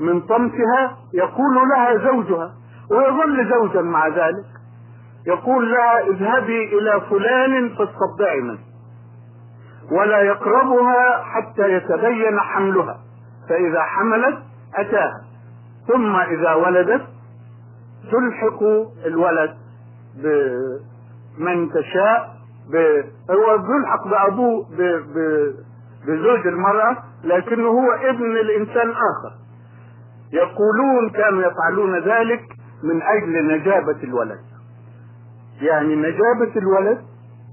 من 0.00 0.20
طمسها 0.20 0.96
يقول 1.14 1.54
لها 1.68 1.96
زوجها 2.10 2.54
ويظل 2.90 3.50
زوجا 3.50 3.82
مع 3.82 4.08
ذلك. 4.08 4.46
يقول 5.26 5.70
لها 5.72 6.00
اذهبي 6.08 6.78
إلى 6.78 7.00
فلان 7.10 7.68
فاستبضعي 7.68 8.40
منه. 8.40 8.69
ولا 9.90 10.20
يقربها 10.22 11.22
حتى 11.22 11.72
يتبين 11.72 12.40
حملها 12.40 13.00
فإذا 13.48 13.82
حملت 13.82 14.38
أتاها 14.76 15.20
ثم 15.88 16.16
إذا 16.16 16.54
ولدت 16.54 17.02
تلحق 18.10 18.62
الولد 19.06 19.56
بمن 21.38 21.70
تشاء. 21.72 22.40
هو 23.30 23.58
بيلحق 23.58 24.08
بأبوه. 24.08 24.66
بزوج 26.06 26.46
المرأة 26.46 26.96
لكنه 27.24 27.68
هو 27.68 27.92
ابن 27.92 28.36
الإنسان 28.36 28.90
آخر 28.90 29.32
يقولون 30.32 31.10
كانوا 31.10 31.42
يفعلون 31.42 31.98
ذلك 31.98 32.40
من 32.84 33.02
أجل 33.02 33.54
نجابة 33.54 34.02
الولد 34.04 34.40
يعني 35.62 35.96
نجابة 35.96 36.52
الولد 36.56 36.98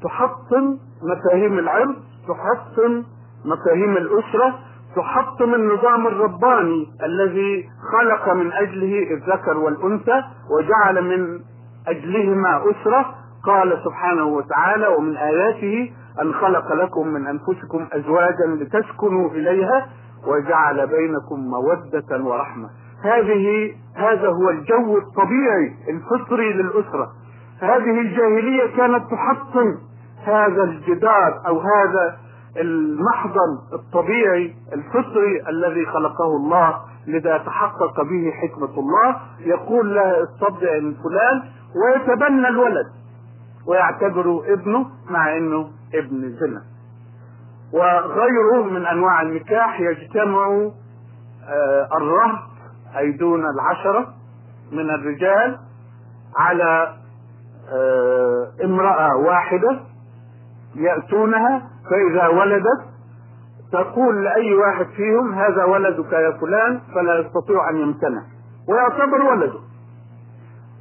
تحطم 0.03 0.77
مفاهيم 1.03 1.59
العرض 1.59 1.95
تحطم 2.27 3.03
مفاهيم 3.45 3.97
الأسرة 3.97 4.59
تحطم 4.95 5.53
النظام 5.53 6.07
الرباني 6.07 6.87
الذي 7.03 7.69
خلق 7.91 8.33
من 8.33 8.53
أجله 8.53 9.11
الذكر 9.11 9.57
والأنثى 9.57 10.23
وجعل 10.51 11.03
من 11.03 11.39
أجلهما 11.87 12.63
أسرة. 12.71 13.15
قال 13.45 13.81
سبحانه 13.85 14.25
وتعالى 14.25 14.87
ومن 14.87 15.17
آياته 15.17 15.91
أن 16.21 16.33
خلق 16.33 16.73
لكم 16.73 17.07
من 17.07 17.27
أنفسكم 17.27 17.87
أزواجا 17.93 18.45
لتسكنوا 18.45 19.29
إليها 19.29 19.87
وجعل 20.27 20.87
بينكم 20.87 21.39
مودة 21.39 22.23
ورحمة. 22.23 22.69
هذه 23.03 23.75
هذا 23.95 24.27
هو 24.27 24.49
الجو 24.49 24.97
الطبيعي 24.97 25.73
الفطري 25.89 26.53
للأسرة. 26.53 27.07
هذه 27.61 28.01
الجاهلية 28.01 28.77
كانت 28.77 29.03
تحطم 29.11 29.75
هذا 30.27 30.63
الجدار 30.63 31.41
أو 31.47 31.59
هذا 31.59 32.17
المحضن 32.57 33.57
الطبيعي 33.73 34.55
الفطري 34.73 35.49
الذي 35.49 35.85
خلقه 35.85 36.35
الله 36.37 36.81
لذا 37.07 37.37
تحقق 37.37 38.01
به 38.01 38.31
حكمة 38.31 38.79
الله. 38.79 39.17
يقول 39.39 39.95
له 39.95 40.23
استبدع 40.23 40.79
من 40.79 40.93
فلان 40.93 41.43
ويتبنى 41.75 42.47
الولد 42.47 42.87
ويعتبره 43.67 44.53
ابنه 44.53 44.85
مع 45.09 45.37
إنه 45.37 45.69
ابن 45.93 46.35
زنا. 46.39 46.61
وغيره 47.73 48.63
من 48.63 48.85
أنواع 48.85 49.21
النكاح 49.21 49.79
يجتمع 49.79 50.69
الرهط 51.97 52.39
أي 52.97 53.11
دون 53.11 53.45
العشرة 53.45 54.13
من 54.71 54.89
الرجال 54.89 55.57
على 56.35 56.93
امرأة 58.63 59.15
واحدة 59.15 59.79
يأتونها 60.75 61.61
فإذا 61.89 62.27
ولدت 62.27 62.81
تقول 63.71 64.23
لأي 64.23 64.55
واحد 64.55 64.85
فيهم 64.85 65.33
هذا 65.33 65.63
ولدك 65.63 66.13
يا 66.13 66.37
فلان 66.41 66.81
فلا 66.95 67.19
يستطيع 67.19 67.69
أن 67.69 67.75
يمتنع. 67.77 68.21
ويعتبر 68.69 69.21
ولده 69.21 69.59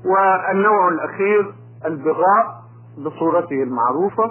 والنوع 0.05 0.89
الأخير 0.89 1.55
البغاء 1.87 2.63
بصورته 3.05 3.63
المعروفة 3.63 4.31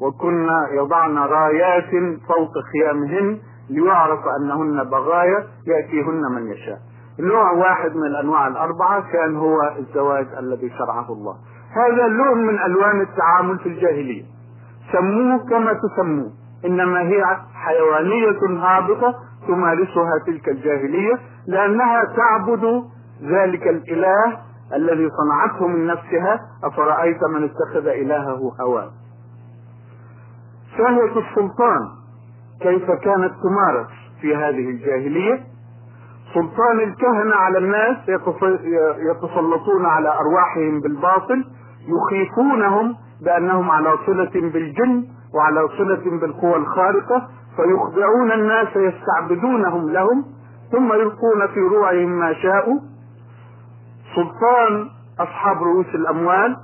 وكنا 0.00 0.68
يضعن 0.72 1.18
رايات 1.18 1.90
فوق 2.28 2.52
خيامهن 2.72 3.38
ليعرف 3.70 4.20
أنهن 4.40 4.84
بغايا 4.84 5.46
يأتيهن 5.66 6.22
من 6.34 6.46
يشاء. 6.52 6.78
نوع 7.20 7.52
واحد 7.52 7.96
من 7.96 8.06
الأنواع 8.06 8.46
الأربعة 8.46 9.12
كان 9.12 9.36
هو 9.36 9.56
الزواج 9.78 10.26
الذي 10.38 10.70
شرعه 10.78 11.12
الله. 11.12 11.36
هذا 11.76 12.06
لون 12.08 12.46
من 12.46 12.58
ألوان 12.58 13.00
التعامل 13.00 13.58
في 13.58 13.68
الجاهلية. 13.68 14.24
سموه 14.92 15.38
كما 15.50 15.72
تسموه. 15.72 16.30
إنما 16.64 17.00
هي 17.00 17.24
حيوانية 17.54 18.60
هابطة 18.62 19.14
تمارسها 19.48 20.12
تلك 20.26 20.48
الجاهلية 20.48 21.18
لأنها 21.46 22.02
تعبد 22.16 22.84
ذلك 23.22 23.68
الإله 23.68 24.38
الذي 24.74 25.08
صنعته 25.10 25.66
من 25.66 25.86
نفسها. 25.86 26.40
أفرأيت 26.64 27.24
من 27.34 27.44
اتخذ 27.44 27.86
إلهه 27.86 28.52
هواه؟ 28.60 28.90
شهوة 30.78 31.18
السلطان. 31.18 31.80
كيف 32.60 32.90
كانت 32.90 33.32
تمارس 33.42 33.90
في 34.20 34.36
هذه 34.36 34.70
الجاهلية؟ 34.70 35.40
سلطان 36.34 36.80
الكهنة 36.80 37.34
على 37.34 37.58
الناس 37.58 37.96
يتسلطون 39.10 39.86
على 39.86 40.08
أرواحهم 40.08 40.80
بالباطل 40.80 41.44
يخيفونهم 41.88 42.94
بأنهم 43.24 43.70
على 43.70 43.96
صلة 44.06 44.30
بالجن 44.34 45.04
وعلى 45.34 45.68
صلة 45.78 46.20
بالقوى 46.20 46.56
الخارقة 46.56 47.28
فيخضعون 47.56 48.32
الناس 48.32 48.68
يستعبدونهم 48.76 49.90
لهم 49.90 50.24
ثم 50.72 50.92
يلقون 50.92 51.46
في 51.54 51.60
روعهم 51.60 52.08
ما 52.18 52.32
شاءوا. 52.32 52.80
سلطان 54.16 54.88
أصحاب 55.20 55.62
رؤوس 55.62 55.86
الأموال 55.94 56.56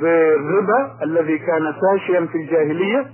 بالربا 0.00 1.02
الذي 1.02 1.38
كان 1.38 1.72
فاشيا 1.72 2.26
في 2.26 2.38
الجاهلية 2.38 3.06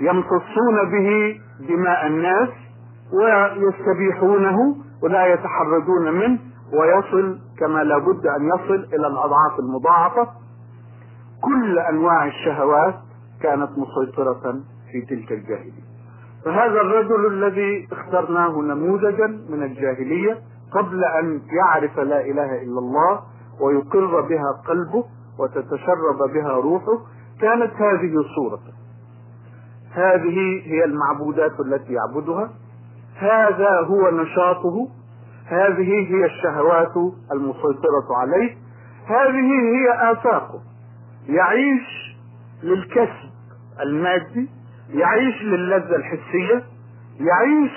يمتصون 0.00 0.90
به 0.92 1.40
دماء 1.68 2.06
الناس 2.06 2.48
ويستبيحونه 3.12 4.76
ولا 5.02 5.26
يتحرجون 5.26 6.12
منه 6.14 6.38
ويصل 6.72 7.38
كما 7.58 7.84
لا 7.84 7.98
بد 7.98 8.26
أن 8.26 8.44
يصل 8.54 8.74
إلى 8.94 9.06
الأضعاف 9.06 9.58
المضاعفة. 9.58 10.28
كل 11.44 11.78
أنواع 11.78 12.26
الشهوات 12.26 12.94
كانت 13.42 13.70
مسيطرة 13.78 14.60
في 14.92 15.00
تلك 15.00 15.32
الجاهلية. 15.32 15.84
فهذا 16.44 16.80
الرجل 16.80 17.26
الذي 17.26 17.88
اخترناه 17.92 18.62
نموذجا 18.62 19.26
من 19.26 19.62
الجاهلية 19.62 20.38
قبل 20.72 21.04
أن 21.04 21.40
يعرف 21.52 21.98
لا 21.98 22.20
إله 22.20 22.62
إلا 22.62 22.78
الله 22.78 23.20
ويقر 23.60 24.20
بها 24.20 24.62
قلبه 24.68 25.04
وتتشرب 25.38 26.32
بها 26.34 26.52
روحه 26.52 26.98
كانت 27.40 27.72
هذه 27.72 28.14
صورته. 28.36 28.72
هذه 29.92 30.62
هي 30.64 30.84
المعبودات 30.84 31.60
التي 31.60 31.92
يعبدها. 31.92 32.50
هذا 33.16 33.80
هو 33.80 34.10
نشاطه. 34.10 34.88
هذه 35.46 36.14
هي 36.14 36.24
الشهوات 36.24 36.96
المسيطرة 37.32 38.16
عليه. 38.16 38.56
هذه 39.06 39.50
هي 39.74 40.12
آفاقه 40.12 40.60
يعيش 41.28 42.16
للكسب 42.62 43.30
المادي 43.80 44.50
يعيش 44.90 45.42
للذة 45.42 45.96
الحسية 45.96 46.64
يعيش 47.20 47.72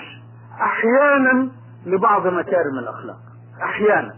أحيانا 0.62 1.50
لبعض 1.86 2.28
مكارم 2.28 2.80
الأخلاق 2.80 3.18
أحيانا. 3.64 4.16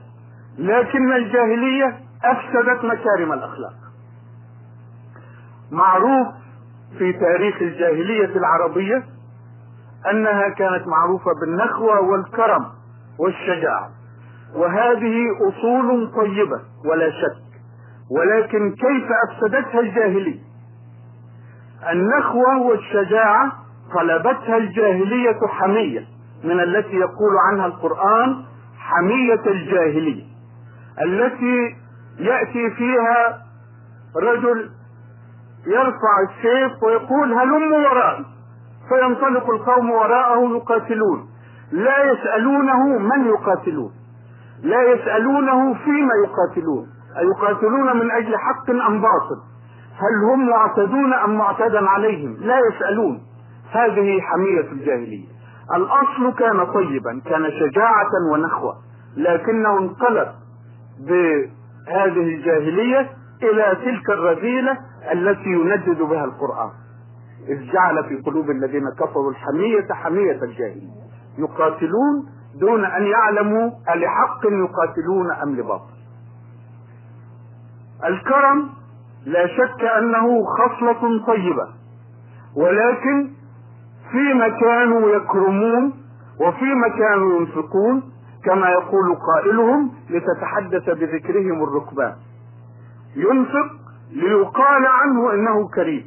لكن 0.57 1.13
الجاهلية 1.13 1.99
أفسدت 2.23 2.85
مكارم 2.85 3.33
الأخلاق. 3.33 3.73
معروف 5.71 6.27
في 6.97 7.13
تاريخ 7.13 7.61
الجاهلية 7.61 8.37
العربية 8.37 9.03
أنها 10.11 10.49
كانت 10.49 10.87
معروفة 10.87 11.31
بالنخوة 11.41 12.01
والكرم 12.01 12.65
والشجاعة 13.19 13.89
وهذه 14.55 15.25
أصول 15.49 16.11
طيبة 16.15 16.61
ولا 16.85 17.09
شك. 17.11 17.48
ولكن 18.11 18.71
كيف 18.75 19.07
أفسدتها 19.29 19.79
الجاهلية؟ 19.79 20.39
النخوة 21.91 22.57
والشجاعة 22.61 23.51
طلبتها 23.95 24.57
الجاهلية 24.57 25.39
حمية 25.47 26.05
من 26.43 26.59
التي 26.59 26.95
يقول 26.95 27.37
عنها 27.51 27.65
القرآن 27.65 28.43
حمية 28.79 29.41
الجاهلية 29.47 30.23
التي 31.01 31.75
يأتي 32.19 32.69
فيها 32.69 33.41
رجل 34.15 34.69
يرفع 35.67 36.13
السيف 36.29 36.83
ويقول 36.83 37.33
هلم 37.33 37.73
ورائي 37.73 38.25
فينطلق 38.89 39.49
القوم 39.49 39.91
وراءه 39.91 40.55
يقاتلون 40.57 41.29
لا 41.71 42.11
يسألونه 42.11 42.97
من 42.97 43.25
يقاتلون 43.25 43.91
لا 44.63 44.81
يسألونه 44.91 45.73
فيما 45.73 46.13
يقاتلون. 46.25 46.87
أيقاتلون 47.17 47.97
من 47.97 48.11
أجل 48.11 48.37
حق 48.37 48.69
أم 48.69 49.01
باطل؟ 49.01 49.41
هل 49.95 50.31
هم 50.31 50.49
معتدون 50.49 51.13
أم 51.13 51.37
معتدا 51.37 51.89
عليهم؟ 51.89 52.37
لا 52.39 52.55
يسألون. 52.69 53.21
هذه 53.71 54.21
حمية 54.21 54.71
الجاهلية. 54.71 55.27
الأصل 55.75 56.33
كان 56.37 56.65
طيبا 56.65 57.21
كان 57.25 57.51
شجاعة 57.51 58.09
ونخوة 58.33 58.75
لكنه 59.17 59.77
انقلب 59.77 60.27
بهذه 60.99 62.35
الجاهلية 62.35 63.09
إلى 63.43 63.77
تلك 63.85 64.09
الرذيلة 64.09 64.77
التي 65.11 65.49
يندد 65.49 66.01
بها 66.01 66.25
القرآن. 66.25 66.69
إذ 67.47 67.71
جعل 67.71 68.03
في 68.03 68.15
قلوب 68.25 68.49
الذين 68.49 68.83
كفروا 68.99 69.31
الحمية 69.31 69.87
حمية 69.91 70.43
الجاهلية. 70.43 70.99
يقاتلون 71.37 72.25
دون 72.59 72.85
أن 72.85 73.03
يعلموا 73.03 73.71
ألحق 73.95 74.45
يقاتلون 74.45 75.31
أم 75.43 75.55
لباطل. 75.55 75.98
الكرم 78.05 78.69
لا 79.25 79.47
شك 79.47 79.83
أنه 79.97 80.43
خصلة 80.45 81.25
طيبة 81.25 81.67
ولكن 82.55 83.29
فيما 84.11 84.49
كانوا 84.49 85.09
يكرمون 85.09 85.93
وفيما 86.41 86.87
كانوا 86.87 87.39
ينفقون 87.39 88.03
كما 88.45 88.69
يقول 88.69 89.15
قائلهم 89.15 89.91
لتتحدث 90.09 90.89
بذكرهم 90.89 91.63
الركبان. 91.63 92.13
ينفق 93.15 93.69
ليقال 94.11 94.87
عنه 94.87 95.33
إنه 95.33 95.67
كريم 95.75 96.05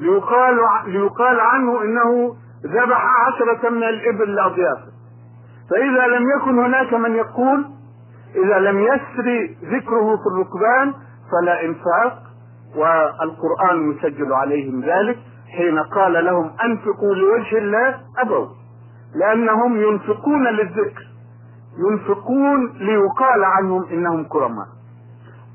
ليقال 0.00 0.58
ليقال 0.86 1.40
عنه 1.40 1.82
إنه 1.82 2.36
ذبح 2.64 3.04
عشرة 3.26 3.68
من 3.70 3.82
الإبل 3.82 4.34
لاضيافه 4.34 4.88
فإذا 5.70 6.06
لم 6.06 6.24
يكن 6.36 6.58
هناك 6.58 6.94
من 6.94 7.14
يقول 7.16 7.64
إذا 8.36 8.58
لم 8.58 8.78
يسري 8.80 9.56
ذكره 9.64 10.16
في 10.16 10.26
الركبان 10.34 10.94
فلا 11.32 11.64
انفاق 11.64 12.22
والقرآن 12.76 13.90
يسجل 13.92 14.32
عليهم 14.32 14.80
ذلك 14.80 15.18
حين 15.56 15.78
قال 15.78 16.24
لهم 16.24 16.50
أنفقوا 16.64 17.14
لوجه 17.14 17.58
الله 17.58 18.00
أبوا 18.18 18.46
لأنهم 19.14 19.76
ينفقون 19.76 20.48
للذكر 20.48 21.08
ينفقون 21.90 22.72
ليقال 22.78 23.44
عنهم 23.44 23.84
إنهم 23.84 24.24
كرماء. 24.24 24.66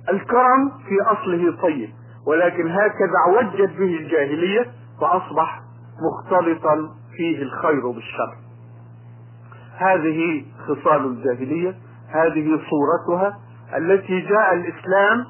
الكرم 0.10 0.70
في 0.70 1.02
أصله 1.02 1.62
طيب 1.62 1.90
ولكن 2.28 2.72
هكذا 2.72 3.18
عوجت 3.28 3.70
به 3.80 3.98
الجاهلية 3.98 4.66
فأصبح 5.02 5.62
مختلطا 6.02 6.90
فيه 7.18 7.42
الخير 7.42 7.92
بالشر. 7.92 8.36
هذه 9.78 10.46
خصال 10.68 11.06
الجاهلية 11.06 11.76
هذه 12.10 12.60
صورتها 12.70 13.40
التي 13.78 14.20
جاء 14.22 14.54
الإسلام 14.54 15.26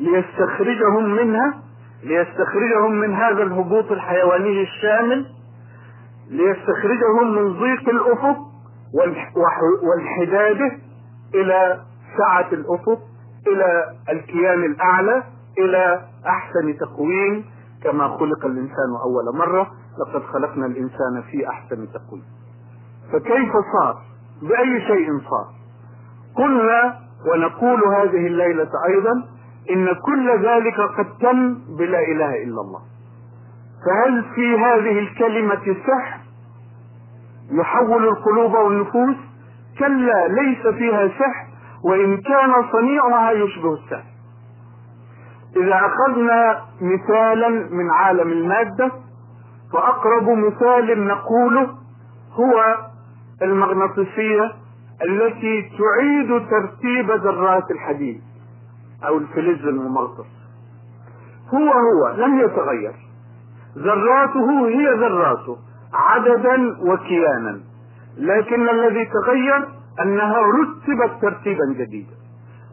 ليستخرجهم 0.00 1.04
منها 1.16 1.62
ليستخرجهم 2.02 2.92
من 2.92 3.14
هذا 3.14 3.42
الهبوط 3.42 3.92
الحيواني 3.92 4.62
الشامل 4.62 5.26
ليستخرجهم 6.30 7.34
من 7.34 7.52
ضيق 7.52 7.88
الأفق 7.88 8.36
وانحداده 9.82 10.72
إلى 11.34 11.80
سعة 12.18 12.48
الأفق 12.52 12.98
إلى 13.46 13.84
الكيان 14.10 14.64
الأعلى 14.64 15.22
إلى 15.58 16.00
أحسن 16.26 16.78
تقويم 16.80 17.44
كما 17.84 18.08
خلق 18.08 18.44
الإنسان 18.46 18.90
أول 19.04 19.36
مرة 19.38 19.70
لقد 20.00 20.22
خلقنا 20.22 20.66
الإنسان 20.66 21.22
في 21.30 21.48
أحسن 21.48 21.88
تقويم. 21.92 22.24
فكيف 23.12 23.52
صار؟ 23.72 24.02
بأي 24.42 24.80
شيء 24.86 25.18
صار؟ 25.30 25.46
قلنا 26.36 26.96
ونقول 27.26 27.80
هذه 27.94 28.26
الليلة 28.26 28.70
أيضا 28.88 29.12
إن 29.70 29.88
كل 30.06 30.46
ذلك 30.46 30.80
قد 30.98 31.06
تم 31.20 31.54
بلا 31.78 31.98
إله 31.98 32.42
إلا 32.44 32.60
الله. 32.60 32.80
فهل 33.86 34.24
في 34.34 34.56
هذه 34.58 34.98
الكلمة 34.98 35.76
سحر 35.86 36.20
يحول 37.52 38.08
القلوب 38.08 38.54
والنفوس؟ 38.54 39.16
كلا 39.78 40.28
ليس 40.28 40.66
فيها 40.66 41.08
سحر 41.08 41.46
وإن 41.84 42.16
كان 42.16 42.52
صنيعها 42.72 43.30
يشبه 43.30 43.74
السحر 43.74 44.10
إذا 45.56 45.74
أخذنا 45.86 46.60
مثالا 46.80 47.48
من 47.48 47.90
عالم 47.90 48.32
المادة 48.32 48.90
فأقرب 49.72 50.28
مثال 50.28 51.06
نقوله 51.06 51.68
هو 52.32 52.76
المغناطيسية 53.42 54.52
التي 55.04 55.70
تعيد 55.78 56.48
ترتيب 56.50 57.10
ذرات 57.10 57.70
الحديد. 57.70 58.20
أو 59.06 59.18
الفلز 59.18 59.66
الممغناطيس 59.66 60.26
هو 61.54 61.72
هو 61.72 62.14
لم 62.16 62.40
يتغير. 62.40 62.94
ذراته 63.78 64.68
هي 64.68 64.94
ذراته 64.98 65.56
عددا 65.94 66.76
وكيانا. 66.80 67.60
لكن 68.18 68.68
الذي 68.68 69.04
تغير 69.04 69.68
أنها 70.02 70.38
رتبت 70.40 71.22
ترتيبا 71.22 71.64
جديدا. 71.78 72.14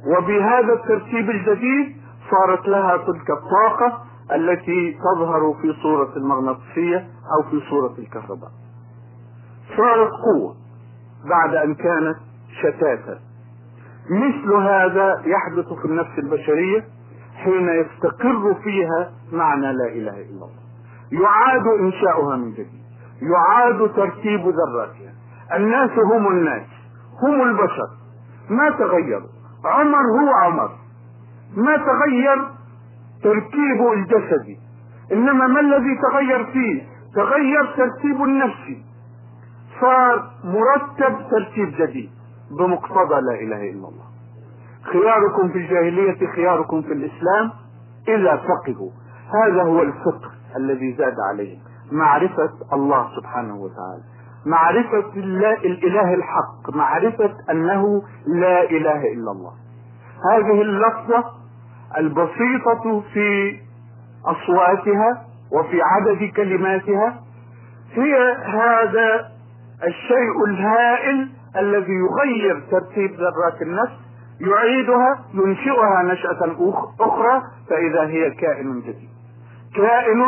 وبهذا 0.08 0.74
الترتيب 0.74 1.30
الجديد 1.30 1.96
صارت 2.32 2.68
لها 2.68 2.98
تلك 2.98 3.30
الطاقة 3.32 4.04
التي 4.36 4.98
تظهر 5.00 5.54
في 5.62 5.74
صورة 5.82 6.18
المغناطيسية 6.18 6.98
أو 7.38 7.50
في 7.50 7.62
صورة 7.70 7.94
الكهرباء. 7.98 8.52
صارت 9.78 10.12
قوة 10.12 10.56
بعد 11.30 11.56
أن 11.56 11.76
كانت 11.76 12.18
شتاتا. 12.62 13.20
مثل 14.10 14.54
هذا 14.54 15.22
يحدث 15.26 15.74
في 15.82 15.86
النفس 15.86 16.20
البشرية 16.20 16.86
حين 17.44 17.70
يستقر 17.70 18.54
فيها 18.64 19.12
معنى 19.32 19.74
لا 19.74 19.88
إله 19.88 20.22
إلا 20.22 20.46
الله. 20.46 20.68
يعاد 21.12 21.68
إنشاؤها 21.80 22.36
من 22.38 22.52
جديد. 22.52 22.84
يعاد 23.22 23.94
ترتيب 23.94 24.42
ذراتها. 24.42 25.14
الناس 25.54 25.92
هم 25.92 26.28
الناس. 26.28 26.68
هم 27.24 27.42
البشر. 27.42 27.88
ما 28.50 28.70
تغيروا 28.70 29.30
عمر 29.66 30.06
هو 30.20 30.34
عمر. 30.44 30.70
ما 31.56 31.78
تغير 31.78 32.48
تركيبه 33.24 33.94
الجسدي 33.94 34.60
إنما 35.12 35.48
ما 35.48 35.60
الذي 35.60 35.98
تغير 36.12 36.46
فيه؟ 36.46 36.84
تغير 37.16 37.66
ترتيب 37.78 38.24
النفسي 38.24 38.84
صار 39.82 40.30
مرتب 40.44 41.30
ترتيب 41.32 41.74
جديد. 41.80 42.17
بمقتضى 42.52 43.22
لا 43.22 43.36
إله 43.42 43.62
إلا 43.70 43.88
الله. 43.88 44.08
خياركم 44.84 45.50
في 45.50 45.58
الجاهلية 45.58 46.28
خياركم 46.36 46.82
في 46.82 46.94
الإسلام 46.94 47.52
اذا 48.08 48.36
فقهوا. 48.36 48.92
هذا 49.44 49.64
هو 49.64 49.82
الفقه 49.82 50.32
الذي 50.58 50.96
زاد 50.98 51.16
عليهم 51.32 51.60
معرفة 51.92 52.50
الله 52.74 53.10
سبحانه 53.16 53.56
وتعالى. 53.56 54.04
معرفة 54.46 55.14
الله 55.16 55.54
الإله 55.54 56.14
الحق 56.14 56.76
معرفة 56.76 57.34
أنه 57.52 58.02
لا 58.28 58.64
إله 58.64 59.14
إلا 59.14 59.32
الله. 59.32 59.54
هذه 60.32 60.62
اللفظة 60.62 61.24
البسيطة 61.98 63.04
في 63.14 63.60
أصواتها 64.26 65.26
وفي 65.54 65.82
عدد 65.82 66.32
كلماتها. 66.36 67.24
هي 67.94 68.36
هذا 68.46 69.32
الشيء 69.88 70.46
الهائل 70.48 71.30
الذي 71.56 71.94
يغير 71.94 72.64
ترتيب 72.72 73.12
ذرات 73.12 73.62
النفس 73.62 73.94
يعيدها 74.42 75.20
ينشئها 75.34 76.04
نشأة 76.04 76.56
أخرى 77.00 77.42
فإذا 77.70 78.02
هي 78.02 78.32
كائن 78.32 78.80
جديد. 78.82 79.10
كائن 79.76 80.22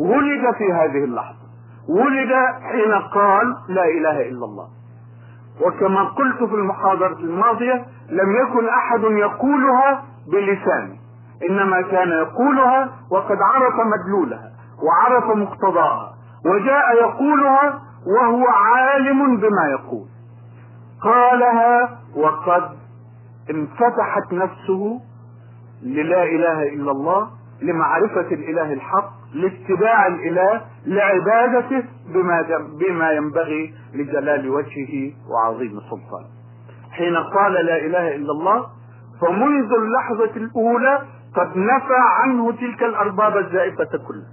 ولد 0.00 0.54
في 0.58 0.72
هذه 0.72 1.04
اللحظة. 1.04 1.44
ولد 1.88 2.32
حين 2.62 2.92
قال 3.14 3.54
لا 3.68 3.84
إله 3.84 4.20
إلا 4.28 4.44
الله. 4.44 4.68
وكما 5.60 6.04
قلت 6.04 6.36
في 6.44 6.54
المحاضرة 6.54 7.16
الماضية 7.18 7.84
لم 8.10 8.36
يكن 8.42 8.68
أحد 8.68 9.00
يقولها 9.02 10.04
بلسانه. 10.32 10.96
إنما 11.50 11.82
كان 11.82 12.08
يقولها 12.08 12.88
وقد 13.10 13.36
عرف 13.54 13.74
مدلولها 13.74 14.50
وعرف 14.82 15.36
مقتضاها 15.36 16.14
وجاء 16.46 16.94
يقولها 16.94 17.80
وهو 18.06 18.44
عالم 18.48 19.36
بما 19.36 19.68
يقول. 19.70 20.06
قالها 21.04 21.98
وقد 22.16 22.70
انفتحت 23.50 24.32
نفسه 24.32 25.00
للا 25.82 26.22
إله 26.22 26.62
إلا 26.62 26.90
الله 26.90 27.30
لمعرفة 27.62 28.28
الإله 28.34 28.72
الحق 28.72 29.10
لاتباع 29.34 30.06
الإله 30.06 30.60
لعبادته 30.86 31.84
بما 32.14 32.42
بما 32.80 33.12
ينبغي 33.12 33.74
لجلال 33.94 34.50
وجهه 34.50 35.12
وعظيم 35.30 35.80
سلطانه. 35.80 36.28
حين 36.92 37.16
قال 37.16 37.52
لا 37.52 37.76
إله 37.76 38.14
إلا 38.16 38.32
الله 38.32 38.66
فمنذ 39.20 39.70
اللحظة 39.72 40.36
الأولى 40.36 40.98
قد 41.36 41.56
نفى 41.56 42.00
عنه 42.22 42.52
تلك 42.52 42.82
الأرباب 42.82 43.36
الزائفة 43.36 43.90
كلها. 44.08 44.32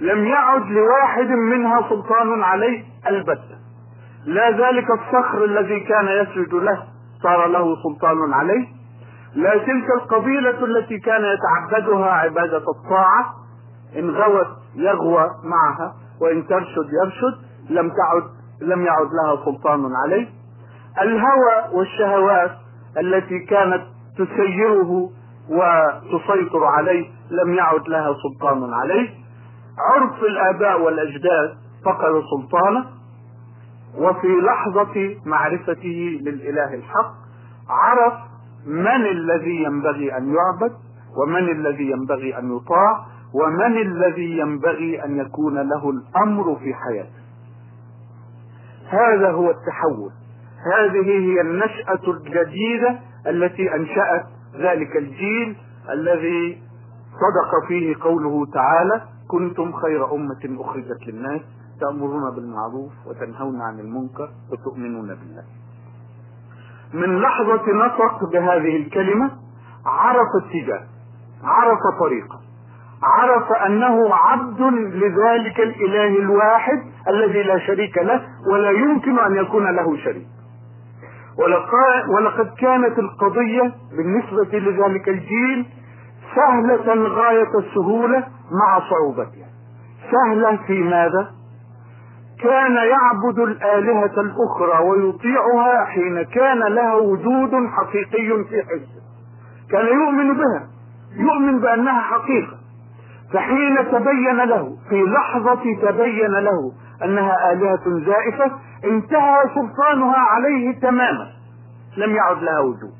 لم 0.00 0.24
يعد 0.24 0.66
لواحد 0.66 1.28
منها 1.30 1.88
سلطان 1.88 2.42
عليه 2.42 2.84
البتة. 3.08 3.61
لا 4.26 4.50
ذلك 4.50 4.86
الصخر 4.90 5.44
الذي 5.44 5.80
كان 5.80 6.08
يسجد 6.08 6.54
له 6.54 6.82
صار 7.22 7.46
له 7.46 7.76
سلطان 7.82 8.32
عليه. 8.32 8.66
لا 9.34 9.50
تلك 9.50 9.86
القبيلة 10.02 10.64
التي 10.64 10.98
كان 10.98 11.22
يتعبدها 11.24 12.10
عبادة 12.10 12.62
الطاعة 12.76 13.34
إن 13.98 14.10
غوت 14.10 14.46
يغوى 14.74 15.26
معها 15.44 15.94
وإن 16.20 16.46
ترشد 16.46 16.88
يرشد 17.02 17.38
لم 17.70 17.88
تعد 17.88 18.22
لم 18.60 18.82
يعد 18.82 19.06
لها 19.06 19.44
سلطان 19.44 19.90
عليه. 20.04 20.28
الهوى 21.02 21.72
والشهوات 21.72 22.50
التي 22.98 23.38
كانت 23.38 23.82
تسيره 24.18 25.10
وتسيطر 25.50 26.64
عليه 26.64 27.10
لم 27.30 27.54
يعد 27.54 27.88
لها 27.88 28.14
سلطان 28.22 28.74
عليه. 28.74 29.08
عرف 29.78 30.22
الآباء 30.22 30.80
والأجداد 30.80 31.54
فقد 31.84 32.22
سلطانه. 32.36 33.01
وفي 33.98 34.28
لحظة 34.28 35.16
معرفته 35.26 36.20
للإله 36.22 36.74
الحق 36.74 37.14
عرف 37.68 38.12
من 38.66 39.06
الذي 39.06 39.62
ينبغي 39.62 40.16
أن 40.16 40.34
يعبد 40.34 40.72
ومن 41.16 41.48
الذي 41.50 41.90
ينبغي 41.90 42.38
أن 42.38 42.56
يطاع 42.56 43.06
ومن 43.34 43.76
الذي 43.76 44.38
ينبغي 44.38 45.04
أن 45.04 45.18
يكون 45.18 45.54
له 45.54 45.90
الأمر 45.90 46.56
في 46.56 46.74
حياته. 46.74 47.22
هذا 48.88 49.30
هو 49.30 49.50
التحول. 49.50 50.10
هذه 50.78 51.06
هي 51.06 51.40
النشأة 51.40 52.10
الجديدة 52.10 52.98
التي 53.26 53.74
أنشأت 53.74 54.26
ذلك 54.56 54.96
الجيل 54.96 55.56
الذي 55.90 56.62
صدق 57.12 57.68
فيه 57.68 57.94
قوله 58.00 58.46
تعالى 58.54 59.02
كنتم 59.30 59.72
خير 59.72 60.14
أمة 60.14 60.60
أخرجت 60.60 61.06
للناس 61.06 61.40
تأمرون 61.80 62.34
بالمعروف 62.34 62.92
وتنهون 63.06 63.60
عن 63.60 63.80
المنكر 63.80 64.28
وتؤمنون 64.52 65.06
بالله. 65.06 65.44
من 66.94 67.18
لحظة 67.20 67.72
نطق 67.72 68.30
بهذه 68.32 68.76
الكلمة 68.76 69.30
عرف 69.86 70.28
اتجاه 70.42 70.86
عرف 71.44 71.78
طريقة 72.00 72.40
عرف 73.02 73.52
أنه 73.52 74.14
عبد 74.14 74.60
لذلك 74.94 75.60
الإله 75.60 76.18
الواحد 76.18 76.82
الذي 77.08 77.42
لا 77.42 77.58
شريك 77.58 77.98
له 77.98 78.22
ولا 78.52 78.70
يمكن 78.70 79.18
أن 79.18 79.36
يكون 79.36 79.76
له 79.76 79.96
شريك. 79.96 80.26
ولقد 82.08 82.54
كانت 82.58 82.98
القضية 82.98 83.74
بالنسبة 83.96 84.58
لذلك 84.58 85.08
الجيل 85.08 85.66
سهلة 86.36 87.08
غاية 87.08 87.58
السهولة 87.58 88.18
مع 88.50 88.80
صعوبتها. 88.90 89.48
سهلة 90.12 90.56
في 90.66 90.82
ماذا؟ 90.82 91.30
كان 92.42 92.74
يعبد 92.74 93.38
الآلهة 93.38 94.20
الأخرى 94.20 94.84
ويطيعها 94.84 95.84
حين 95.84 96.22
كان 96.22 96.58
لها 96.58 96.94
وجود 96.94 97.50
حقيقي 97.76 98.44
في 98.44 98.62
حزبه. 98.62 99.02
كان 99.70 99.86
يؤمن 99.86 100.32
بها 100.34 100.68
يؤمن 101.16 101.60
بأنها 101.60 102.00
حقيقة. 102.00 102.56
فحين 103.32 103.76
تبين 103.92 104.36
له 104.36 104.76
في 104.88 105.02
لحظة 105.02 105.62
تبين 105.82 106.30
له 106.30 106.72
أنها 107.04 107.52
آلهة 107.52 107.84
زائفة 108.06 108.52
انتهى 108.84 109.38
سلطانها 109.54 110.16
عليه 110.18 110.80
تماما. 110.80 111.26
لم 111.96 112.10
يعد 112.16 112.42
لها 112.42 112.60
وجود. 112.60 112.92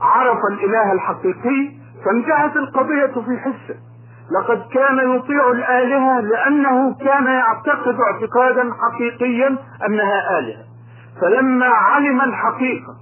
عرف 0.00 0.38
الإله 0.52 0.92
الحقيقي 0.92 1.70
فانتهت 2.04 2.56
القضية 2.56 3.06
في 3.26 3.38
حسه 3.38 3.76
لقد 4.32 4.62
كان 4.72 5.16
يطيع 5.16 5.50
الآلهة 5.50 6.20
لأنه 6.20 6.94
كان 6.94 7.26
يعتقد 7.26 7.96
اعتقادا 8.00 8.70
حقيقيا 8.82 9.56
أنها 9.86 10.38
آلهة. 10.38 10.64
فلما 11.20 11.66
علم 11.66 12.20
الحقيقة 12.20 12.94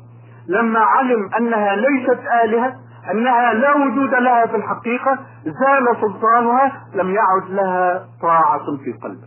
لما 0.48 0.80
علم 0.80 1.30
أنها 1.38 1.76
ليست 1.76 2.20
آلهة 2.44 2.74
أنها 3.10 3.52
لا 3.52 3.74
وجود 3.76 4.14
لها 4.14 4.46
في 4.46 4.56
الحقيقة 4.56 5.18
زال 5.44 5.96
سلطانها 6.00 6.72
لم 6.94 7.10
يعد 7.10 7.50
لها 7.50 8.04
طاعة 8.22 8.64
في 8.84 8.92
قلبه. 9.02 9.26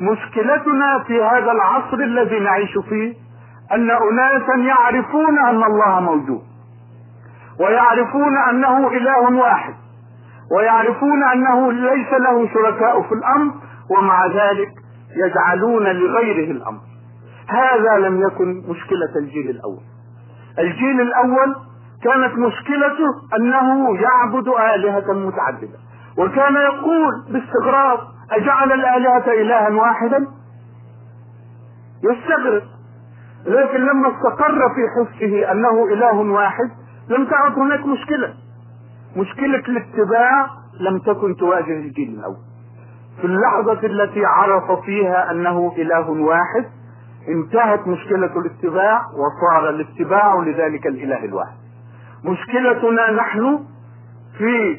مشكلتنا 0.00 0.98
في 0.98 1.22
هذا 1.22 1.52
العصر 1.52 1.96
الذي 1.96 2.40
نعيش 2.40 2.78
فيه 2.88 3.14
أن 3.72 3.90
أناسا 3.90 4.54
يعرفون 4.54 5.38
أن 5.38 5.64
الله 5.64 6.00
موجود 6.00 6.42
ويعرفون 7.60 8.36
أنه 8.50 8.88
إله 8.88 9.38
واحد. 9.38 9.74
ويعرفون 10.56 11.22
أنه 11.34 11.72
ليس 11.72 12.12
له 12.12 12.48
شركاء 12.54 13.02
في 13.02 13.12
الأمر 13.14 13.54
ومع 13.90 14.26
ذلك 14.26 14.68
يجعلون 15.16 15.82
لغيره 15.86 16.50
الأمر. 16.50 16.80
هذا 17.48 18.08
لم 18.08 18.20
يكن 18.22 18.62
مشكلة 18.68 19.16
الجيل 19.16 19.50
الأول. 19.50 19.80
الجيل 20.58 21.00
الأول 21.00 21.54
كانت 22.04 22.38
مشكلته 22.38 23.36
أنه 23.36 23.96
يعبد 24.00 24.48
آلهة 24.48 25.12
متعددة 25.12 25.78
وكان 26.18 26.54
يقول 26.54 27.12
باستغراب 27.32 27.98
أجعل 28.30 28.72
الآلهة 28.72 29.32
إلها 29.42 29.68
واحدا؟ 29.68 30.26
يستغرب. 32.04 32.62
لكن 33.46 33.80
لما 33.80 34.08
استقر 34.08 34.58
في 34.74 34.82
حسه 34.96 35.52
أنه 35.52 35.84
إله 35.92 36.16
واحد 36.16 36.70
لم 37.08 37.26
تعد 37.26 37.52
هناك 37.52 37.86
مشكلة. 37.86 38.34
مشكلة 39.16 39.58
الاتباع 39.68 40.46
لم 40.80 40.98
تكن 40.98 41.36
تواجه 41.36 41.72
الجيل 41.80 42.08
الأول 42.18 42.36
في 43.20 43.24
اللحظة 43.26 43.86
التي 43.86 44.24
عرف 44.24 44.80
فيها 44.84 45.30
أنه 45.30 45.72
إله 45.78 46.10
واحد 46.10 46.64
انتهت 47.28 47.86
مشكلة 47.86 48.30
الاتباع 48.36 49.00
وصار 49.06 49.68
الاتباع 49.68 50.34
لذلك 50.36 50.86
الإله 50.86 51.24
الواحد. 51.24 51.56
مشكلتنا 52.24 53.10
نحن 53.10 53.64
في 54.38 54.78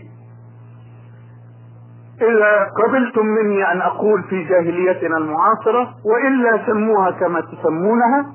إذا 2.21 2.67
قبلتم 2.83 3.25
مني 3.25 3.71
أن 3.71 3.81
أقول 3.81 4.23
في 4.23 4.43
جاهليتنا 4.43 5.17
المعاصرة 5.17 5.93
وإلا 6.05 6.65
سموها 6.65 7.11
كما 7.11 7.41
تسمونها. 7.41 8.25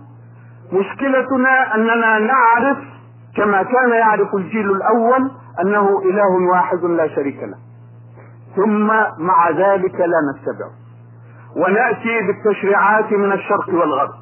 مشكلتنا 0.73 1.75
أننا 1.75 2.19
نعرف 2.19 2.79
كما 3.37 3.63
كان 3.63 3.91
يعرف 3.91 4.35
الجيل 4.35 4.71
الأول 4.71 5.31
أنه 5.65 6.03
إله 6.05 6.51
واحد 6.53 6.85
لا 6.85 7.09
شريك 7.09 7.43
له. 7.43 7.59
ثم 8.57 8.87
مع 9.19 9.51
ذلك 9.51 9.95
لا 9.95 10.21
نتبعه. 10.35 10.71
ونأتي 11.57 12.21
بالتشريعات 12.27 13.13
من 13.13 13.33
الشرق 13.33 13.69
والغرب. 13.69 14.15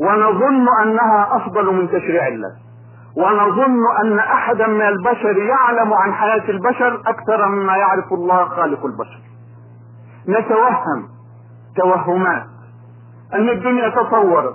ونظن 0.00 0.66
أنها 0.82 1.36
أفضل 1.36 1.74
من 1.74 1.88
تشريع 1.88 2.26
الله. 2.26 2.52
ونظن 3.16 3.80
أن 4.02 4.18
أحدا 4.18 4.66
من 4.66 4.82
البشر 4.82 5.38
يعلم 5.38 5.94
عن 5.94 6.12
حياة 6.12 6.50
البشر 6.50 7.02
أكثر 7.06 7.48
مما 7.48 7.76
يعرف 7.76 8.12
الله 8.12 8.44
خالق 8.44 8.86
البشر. 8.86 9.20
نتوهم 10.28 11.08
توهمات. 11.76 12.46
أن 13.34 13.48
الدنيا 13.48 13.88
تطورت. 13.88 14.54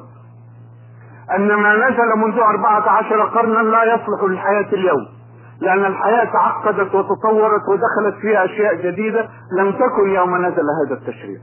أن 1.35 1.53
ما 1.55 1.89
نزل 1.89 2.17
منذ 2.17 2.39
أربعة 2.39 2.89
عشر 2.89 3.21
قرنا 3.21 3.69
لا 3.69 3.83
يصلح 3.83 4.23
للحياة 4.23 4.73
اليوم. 4.73 5.14
لأن 5.61 5.85
الحياة 5.85 6.25
تعقدت 6.25 6.95
وتطورت 6.95 7.61
ودخلت 7.69 8.15
فيها 8.21 8.45
أشياء 8.45 8.75
جديدة 8.75 9.29
لم 9.57 9.71
تكن 9.71 10.09
يوم 10.09 10.35
نزل 10.45 10.63
هذا 10.85 10.93
التشريع. 10.93 11.39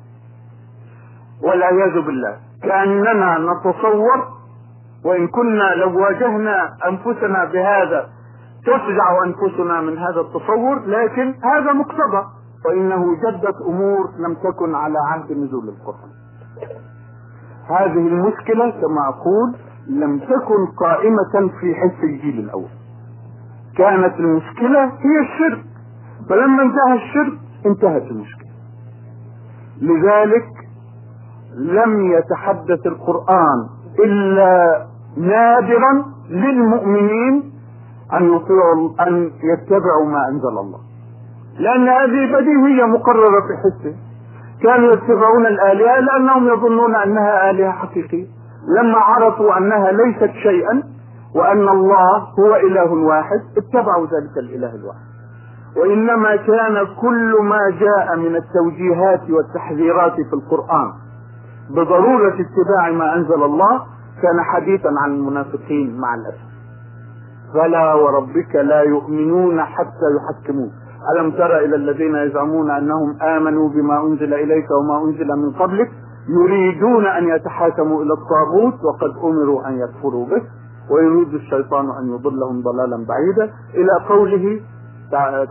والعياذ 1.44 2.00
بالله 2.00 2.36
كأننا 2.62 3.38
نتصور 3.38 4.28
وإن 5.04 5.28
كنا 5.28 5.74
لو 5.74 6.00
واجهنا 6.00 6.70
أنفسنا 6.88 7.44
بهذا 7.44 8.08
تفزع 8.66 9.24
أنفسنا 9.24 9.80
من 9.80 9.98
هذا 9.98 10.20
التصور 10.20 10.80
لكن 10.86 11.34
هذا 11.44 11.72
مقتضى 11.72 12.26
وإنه 12.66 13.04
جدت 13.16 13.56
أمور 13.68 14.10
لم 14.18 14.34
تكن 14.34 14.74
على 14.74 14.98
عهد 15.10 15.32
نزول 15.32 15.68
القرآن. 15.68 16.10
هذه 17.68 18.08
المشكلة 18.08 18.70
كما 18.70 19.08
أقول 19.08 19.54
لم 19.88 20.18
تكن 20.18 20.66
قائمة 20.76 21.50
في 21.60 21.74
حس 21.74 22.04
الجيل 22.04 22.38
الأول. 22.38 22.81
كانت 23.78 24.14
المشكلة 24.20 24.84
هي 24.84 25.20
الشرك. 25.20 25.64
فلما 26.28 26.62
انتهى 26.62 26.94
الشرك 26.94 27.38
انتهت 27.66 28.02
المشكلة. 28.02 28.52
لذلك 29.80 30.46
لم 31.56 32.12
يتحدث 32.12 32.86
القرآن 32.86 33.66
إلا 34.04 34.86
نادرا 35.16 36.04
للمؤمنين 36.30 37.52
أن 38.12 38.24
يطيعوا 38.24 38.90
أن 39.00 39.30
يتبعوا 39.42 40.06
ما 40.06 40.28
أنزل 40.28 40.58
الله. 40.58 40.78
لأن 41.58 41.88
هذه 41.88 42.32
بديهية 42.32 42.84
مقررة 42.84 43.40
في 43.40 43.56
حسه. 43.62 43.96
كانوا 44.62 44.92
يتبعون 44.92 45.46
الآلهة 45.46 46.00
لأنهم 46.00 46.48
يظنون 46.48 46.94
أنها 46.96 47.50
آلهة 47.50 47.70
حقيقية. 47.72 48.26
لما 48.78 48.98
عرفوا 48.98 49.58
أنها 49.58 49.92
ليست 49.92 50.30
شيئا 50.42 50.82
وأن 51.36 51.68
الله 51.68 52.16
هو 52.38 52.56
إله 52.56 52.92
واحد 52.92 53.40
اتبعوا 53.56 54.06
ذلك 54.06 54.38
الإله 54.38 54.74
الواحد. 54.74 55.12
وإنما 55.76 56.36
كان 56.36 56.86
كل 57.00 57.36
ما 57.42 57.70
جاء 57.80 58.16
من 58.16 58.36
التوجيهات 58.36 59.30
والتحذيرات 59.30 60.12
في 60.12 60.32
القرآن 60.32 60.92
بضرورة 61.70 62.34
اتباع 62.34 62.90
ما 62.90 63.14
أنزل 63.16 63.42
الله 63.42 63.78
كان 64.22 64.42
حديثا 64.54 64.88
عن 65.04 65.10
المنافقين 65.14 66.00
مع 66.00 66.14
الأسف. 66.14 66.52
فلا 67.54 67.94
وربك 67.94 68.54
لا 68.54 68.80
يؤمنون 68.82 69.62
حتى 69.62 70.06
يحكموك. 70.16 70.72
ألم 71.16 71.30
تر 71.30 71.58
إلى 71.58 71.76
الذين 71.76 72.14
يزعمون 72.16 72.70
أنهم 72.70 73.22
آمنوا 73.22 73.68
بما 73.68 74.00
أنزل 74.06 74.34
إليك 74.34 74.66
وما 74.70 75.04
أنزل 75.04 75.28
من 75.28 75.52
قبلك 75.52 75.90
يريدون 76.28 77.06
أن 77.06 77.28
يتحاكموا 77.28 78.02
إلى 78.02 78.12
الطاغوت 78.12 78.74
وقد 78.84 79.24
أمروا 79.24 79.68
أن 79.68 79.78
يكفروا 79.78 80.26
به. 80.26 80.42
ويريد 80.92 81.34
الشيطان 81.34 81.84
أن 81.90 82.14
يضلهم 82.14 82.62
ضلالا 82.62 83.06
بعيدا 83.08 83.52
إلى 83.74 83.92
قوله 84.08 84.60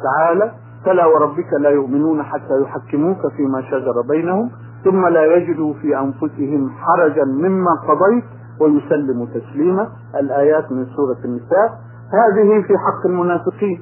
تعالى 0.04 0.52
فلا 0.86 1.06
وربك 1.06 1.54
لا 1.60 1.70
يؤمنون 1.70 2.24
حتى 2.24 2.62
يحكموك 2.62 3.18
فيما 3.38 3.62
شجر 3.62 4.02
بينهم 4.10 4.52
ثم 4.84 5.08
لا 5.08 5.26
يجدوا 5.26 5.74
في 5.74 6.00
أنفسهم 6.00 6.70
حرجا 6.70 7.26
مما 7.26 7.72
قضيت 7.88 8.24
ويسلموا 8.62 9.26
تسليما. 9.26 9.88
الآيات 10.20 10.72
من 10.72 10.86
سورة 10.86 11.18
النساء. 11.26 11.70
هذه 12.14 12.62
في 12.62 12.74
حق 12.78 13.06
المنافقين 13.06 13.82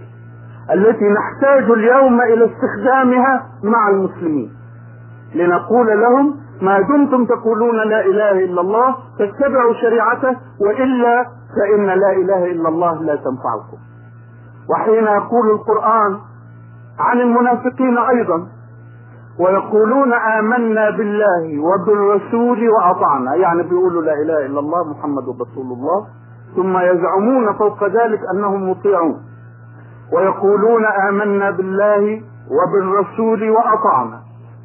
التي 0.72 1.06
نحتاج 1.10 1.72
اليوم 1.72 2.22
إلى 2.22 2.45
استخدامها 2.52 3.45
مع 3.63 3.89
المسلمين. 3.89 4.52
لنقول 5.36 5.88
لهم 6.02 6.36
ما 6.62 6.80
دمتم 6.82 7.26
تقولون 7.26 7.76
لا 7.76 8.06
إله 8.06 8.32
إلا 8.45 8.62
الله 8.62 8.95
فاتبعوا 9.19 9.74
شريعته 9.74 10.38
وإلا 10.62 11.26
فإن 11.56 11.86
لا 11.86 12.12
إله 12.12 12.52
إلا 12.52 12.70
الله 12.70 13.04
لا 13.04 13.16
تنفعكم. 13.16 13.78
وحين 14.70 15.04
يقول 15.04 15.52
القرآن 15.52 16.20
عن 17.00 17.18
المنافقين 17.20 17.98
أيضا 17.98 18.48
ويقولون 19.40 20.14
آمنا 20.14 20.90
بالله 20.90 21.60
وبالرسول 21.60 22.70
وأطعنا 22.70 23.36
يعني 23.36 23.64
بيقولوا 23.64 24.02
لا 24.02 24.14
إله 24.14 24.46
إلا 24.46 24.60
الله 24.60 24.84
محمد 24.90 25.24
رسول 25.30 25.66
الله 25.78 26.06
ثم 26.56 26.78
يزعمون 26.78 27.54
فوق 27.54 27.84
ذلك 27.84 28.20
أنهم 28.34 28.70
مطيعون. 28.70 29.18
ويقولون 30.14 30.86
آمنا 30.86 31.52
بالله 31.52 32.22
وبالرسول 32.50 33.50
وأطعنا 33.50 34.20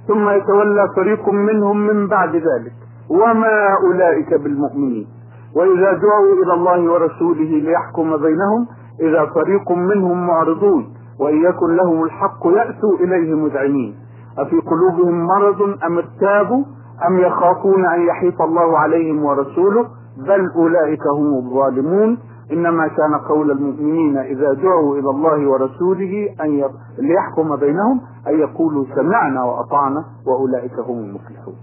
ثم 0.09 0.29
يتولى 0.31 0.89
فريق 0.97 1.29
منهم 1.29 1.87
من 1.87 2.07
بعد 2.09 2.37
ذلك. 2.37 2.73
وما 3.11 3.77
أولئك 3.87 4.35
بالمؤمنين. 4.35 5.07
وإذا 5.57 5.93
دعوا 5.93 6.33
إلى 6.45 6.55
الله 6.55 6.93
ورسوله 6.93 7.51
ليحكم 7.67 8.17
بينهم 8.17 8.67
إذا 9.01 9.27
فريق 9.35 9.73
منهم 9.73 10.27
معرضون 10.27 10.95
وإن 11.21 11.37
يكن 11.45 11.77
لهم 11.77 12.05
الحق 12.05 12.47
يأتوا 12.47 12.97
إليه 13.01 13.35
مذعنين. 13.35 13.95
أفي 14.39 14.61
قلوبهم 14.61 15.27
مرض 15.27 15.63
أم 15.87 15.99
ارتابوا 15.99 16.65
أم 17.09 17.19
يخافون 17.19 17.87
أن 17.87 18.01
يحيط 18.01 18.43
الله 18.43 18.79
عليهم 18.79 19.25
ورسوله؟ 19.25 19.87
بل 20.19 20.51
أولئك 20.57 21.03
هم 21.19 21.35
الظالمون. 21.35 22.19
إنما 22.53 22.89
كان 22.89 23.15
قول 23.29 23.51
المؤمنين 23.51 24.17
إذا 24.19 24.53
دعوا 24.53 24.97
إلى 24.97 25.11
الله 25.11 25.51
ورسوله 25.51 26.29
أن 26.45 26.63
ليحكم 26.99 27.57
بينهم 27.57 28.01
أن 28.29 28.39
يقولوا 28.39 28.85
سمعنا 28.95 29.45
وأطعنا 29.45 30.05
وأولئك 30.27 30.79
هم 30.79 30.99
المفلحون. 30.99 31.55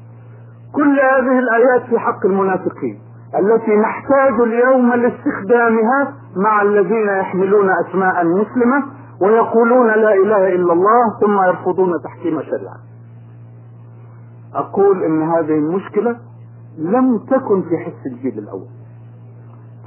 كل 0.76 1.00
هذه 1.00 1.40
الآيات 1.40 1.90
في 1.90 2.00
حق 2.00 2.26
المنافقين. 2.26 3.00
التي 3.40 3.76
نحتاج 3.76 4.34
اليوم 4.40 4.94
لاستخدامها 4.94 6.14
مع 6.36 6.62
الذين 6.62 7.08
يحملون 7.20 7.70
أسماء 7.70 8.26
مسلمة 8.26 8.84
ويقولون 9.22 9.88
لا 9.88 10.14
إله 10.14 10.48
إلا 10.56 10.74
الله 10.74 11.20
ثم 11.22 11.42
يرفضون 11.48 11.94
تحكيم 12.04 12.42
شريعه. 12.42 12.78
أقول 14.56 15.04
إن 15.04 15.22
هذه 15.24 15.54
المشكلة 15.58 16.16
لم 16.78 17.18
تكن 17.18 17.62
في 17.62 17.78
حس 17.78 18.06
الجيل 18.06 18.40
الأول. 18.40 18.68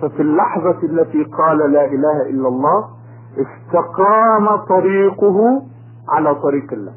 ففي 0.02 0.22
اللحظة 0.22 0.78
التي 0.82 1.24
قال 1.24 1.58
لا 1.72 1.84
إله 1.84 2.30
إلا 2.30 2.48
الله 2.48 2.84
استقام 3.34 4.56
طريقه 4.56 5.62
على 6.08 6.34
طريق 6.34 6.72
الله 6.72 6.92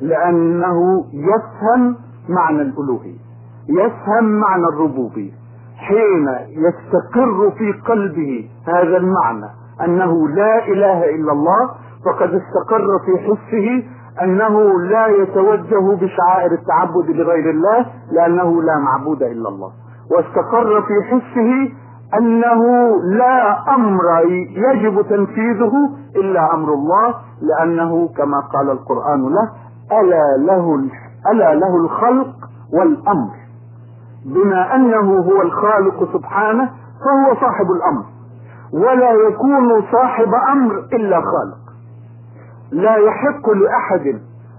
لأنه 0.00 1.04
يفهم 1.12 1.96
معنى 2.28 2.62
الألوهية 2.62 3.18
يفهم 3.68 4.24
معنى 4.24 4.64
الربوبية 4.72 5.32
حين 5.76 6.28
يستقر 6.50 7.50
في 7.58 7.72
قلبه 7.88 8.48
هذا 8.68 8.96
المعنى 8.96 9.46
أنه 9.84 10.28
لا 10.28 10.64
إله 10.68 11.04
إلا 11.14 11.32
الله 11.32 11.70
فقد 12.06 12.34
استقر 12.34 12.86
في 13.06 13.18
حسه 13.18 13.84
أنه 14.22 14.80
لا 14.80 15.06
يتوجه 15.06 15.96
بشعائر 16.00 16.52
التعبد 16.52 17.10
لغير 17.10 17.50
الله 17.50 17.86
لأنه 18.12 18.62
لا 18.62 18.78
معبود 18.78 19.22
إلا 19.22 19.48
الله. 19.48 19.70
واستقر 20.16 20.82
في 20.82 20.94
حسه 21.10 21.72
أنه 22.18 22.62
لا 23.18 23.58
أمر 23.74 24.02
يجب 24.72 25.02
تنفيذه 25.08 25.72
إلا 26.16 26.54
أمر 26.54 26.72
الله 26.74 27.14
لأنه 27.42 28.08
كما 28.08 28.40
قال 28.40 28.70
القرآن 28.70 29.22
له 29.22 29.50
ألا 30.00 30.36
له 30.46 30.74
ألا 31.32 31.54
له 31.54 31.76
الخلق 31.84 32.34
والأمر. 32.72 33.35
بما 34.34 34.74
أنه 34.74 35.18
هو 35.18 35.42
الخالق 35.42 36.12
سبحانه 36.12 36.70
فهو 37.04 37.34
صاحب 37.40 37.66
الأمر. 37.70 38.04
ولا 38.72 39.12
يكون 39.12 39.82
صاحب 39.92 40.34
أمر 40.52 40.78
إلا 40.92 41.16
خالق. 41.16 41.58
لا 42.72 42.96
يحق 42.96 43.50
لأحد 43.50 44.06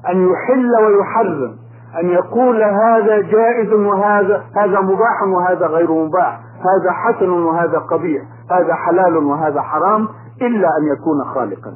أن 0.10 0.28
يحل 0.30 0.72
ويحرم 0.86 1.56
أن 2.00 2.10
يقول 2.10 2.64
هذا 2.64 3.22
جائز 3.22 3.74
وهذا 3.74 4.44
هذا 4.56 4.80
مباح 4.82 5.24
وهذا 5.38 5.68
غير 5.68 5.92
مباح 5.92 6.40
هذا 6.58 6.92
حسن 6.92 7.30
وهذا 7.30 7.80
قبيح 7.80 8.24
هذا 8.52 8.74
حلال 8.74 9.18
وهذا 9.18 9.62
حرام 9.62 10.08
إلا 10.42 10.68
أن 10.80 10.84
يكون 10.94 11.24
خالقا. 11.34 11.74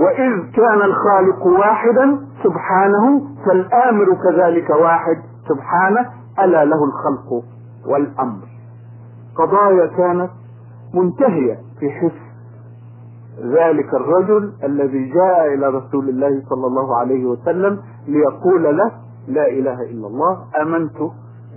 وإذ 0.00 0.50
كان 0.56 0.82
الخالق 0.82 1.46
واحدا 1.46 2.18
سبحانه 2.44 3.22
فالآمر 3.46 4.06
كذلك 4.24 4.70
واحد 4.70 5.16
سبحانه 5.48 6.06
ألا 6.38 6.64
له 6.64 6.84
الخلق 6.84 7.44
والأمر. 7.86 8.48
قضايا 9.36 9.86
كانت 9.86 10.30
منتهية 10.94 11.58
في 11.80 11.90
حس 11.90 12.24
ذلك 13.42 13.94
الرجل 13.94 14.52
الذي 14.64 15.10
جاء 15.10 15.54
إلى 15.54 15.68
رسول 15.68 16.08
الله 16.08 16.42
صلى 16.50 16.66
الله 16.66 16.96
عليه 16.96 17.24
وسلم 17.24 17.78
ليقول 18.08 18.76
له 18.76 18.90
لا 19.28 19.48
إله 19.48 19.82
إلا 19.82 20.06
الله 20.06 20.44
آمنت 20.62 20.98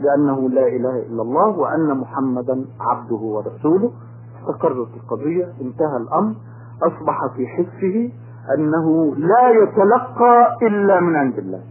بأنه 0.01 0.49
لا 0.49 0.67
إله 0.67 0.99
إلا 1.09 1.21
الله 1.21 1.47
وأن 1.57 1.97
محمدا 1.97 2.65
عبده 2.79 3.15
ورسوله. 3.15 3.91
استقرت 4.39 4.87
القضية 5.03 5.45
انتهى 5.61 5.97
الأمر. 5.97 6.33
أصبح 6.83 7.17
في 7.35 7.47
حسه 7.47 8.11
أنه 8.57 9.15
لا 9.15 9.49
يتلقى 9.49 10.49
إلا 10.61 10.99
من 10.99 11.15
عند 11.15 11.37
الله. 11.37 11.61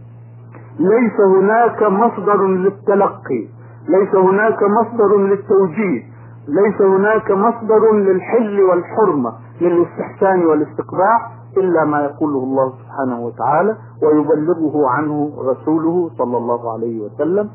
ليس 0.79 1.19
هناك 1.37 1.83
مصدر 1.83 2.47
للتلقي 2.47 3.47
ليس 3.89 4.15
هناك 4.15 4.59
مصدر 4.63 5.17
للتوجيه 5.17 6.03
ليس 6.47 6.81
هناك 6.81 7.31
مصدر 7.31 7.93
للحل 7.93 8.61
والحرمة 8.61 9.33
للاستحسان 9.61 10.45
والاستقباح 10.45 11.31
إلا 11.57 11.85
ما 11.85 12.01
يقوله 12.01 12.43
الله 12.43 12.73
سبحانه 12.83 13.19
وتعالى 13.25 13.77
ويبلغه 14.03 14.89
عنه 14.89 15.31
رسوله 15.37 16.09
صلى 16.17 16.37
الله 16.37 16.73
عليه 16.73 16.99
وسلم 17.01 17.49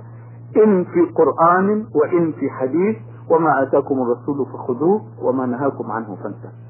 إن 0.64 0.85
في 0.85 1.01
قرآن 1.14 1.87
وإن 1.95 2.33
في 2.33 2.51
حديث 2.51 2.97
وما 3.31 3.62
آتاكم 3.62 4.03
الرسول 4.03 4.47
فخذوه 4.47 5.01
وما 5.23 5.47
نهاكم 5.47 5.91
عنه 5.91 6.16
فانتهوا. 6.16 6.62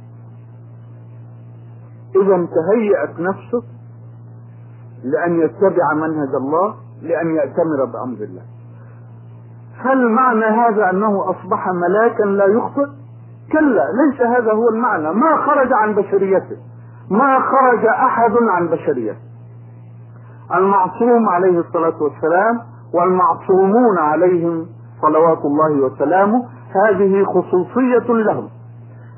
إذا 2.16 2.46
تهيأت 2.46 3.20
نفسه 3.20 3.62
لأن 5.04 5.40
يتبع 5.40 5.94
منهج 5.94 6.34
الله 6.34 6.74
لأن 7.02 7.34
يأتمر 7.34 7.84
بأمر 7.92 8.16
الله. 8.20 8.42
هل 9.78 10.08
معنى 10.08 10.44
هذا 10.44 10.90
أنه 10.90 11.30
أصبح 11.30 11.68
ملاكا 11.68 12.22
لا 12.22 12.44
يخطئ؟ 12.44 12.86
كلا 13.52 13.84
ليس 13.92 14.20
هذا 14.20 14.52
هو 14.52 14.68
المعنى. 14.68 15.12
ما 15.12 15.36
خرج 15.36 15.72
عن 15.72 15.94
بشريته. 15.94 16.56
ما 17.10 17.40
خرج 17.40 17.86
أحد 17.86 18.32
عن 18.50 18.68
بشريته. 18.68 19.18
المعصوم 20.54 21.28
عليه 21.28 21.58
الصلاة 21.58 22.02
والسلام 22.02 22.60
والمعصومون 22.94 23.98
عليهم 23.98 24.66
صلوات 25.02 25.44
الله 25.44 25.80
وسلامه 25.80 26.44
هذه 26.86 27.24
خصوصية 27.24 28.12
لهم. 28.12 28.48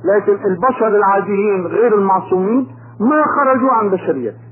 لكن 0.05 0.33
البشر 0.45 0.89
العاديين 0.89 1.67
غير 1.67 1.95
المعصومين 1.99 2.67
ما 3.01 3.25
خرجوا 3.27 3.71
عن 3.73 3.91
بشريته. 3.91 4.44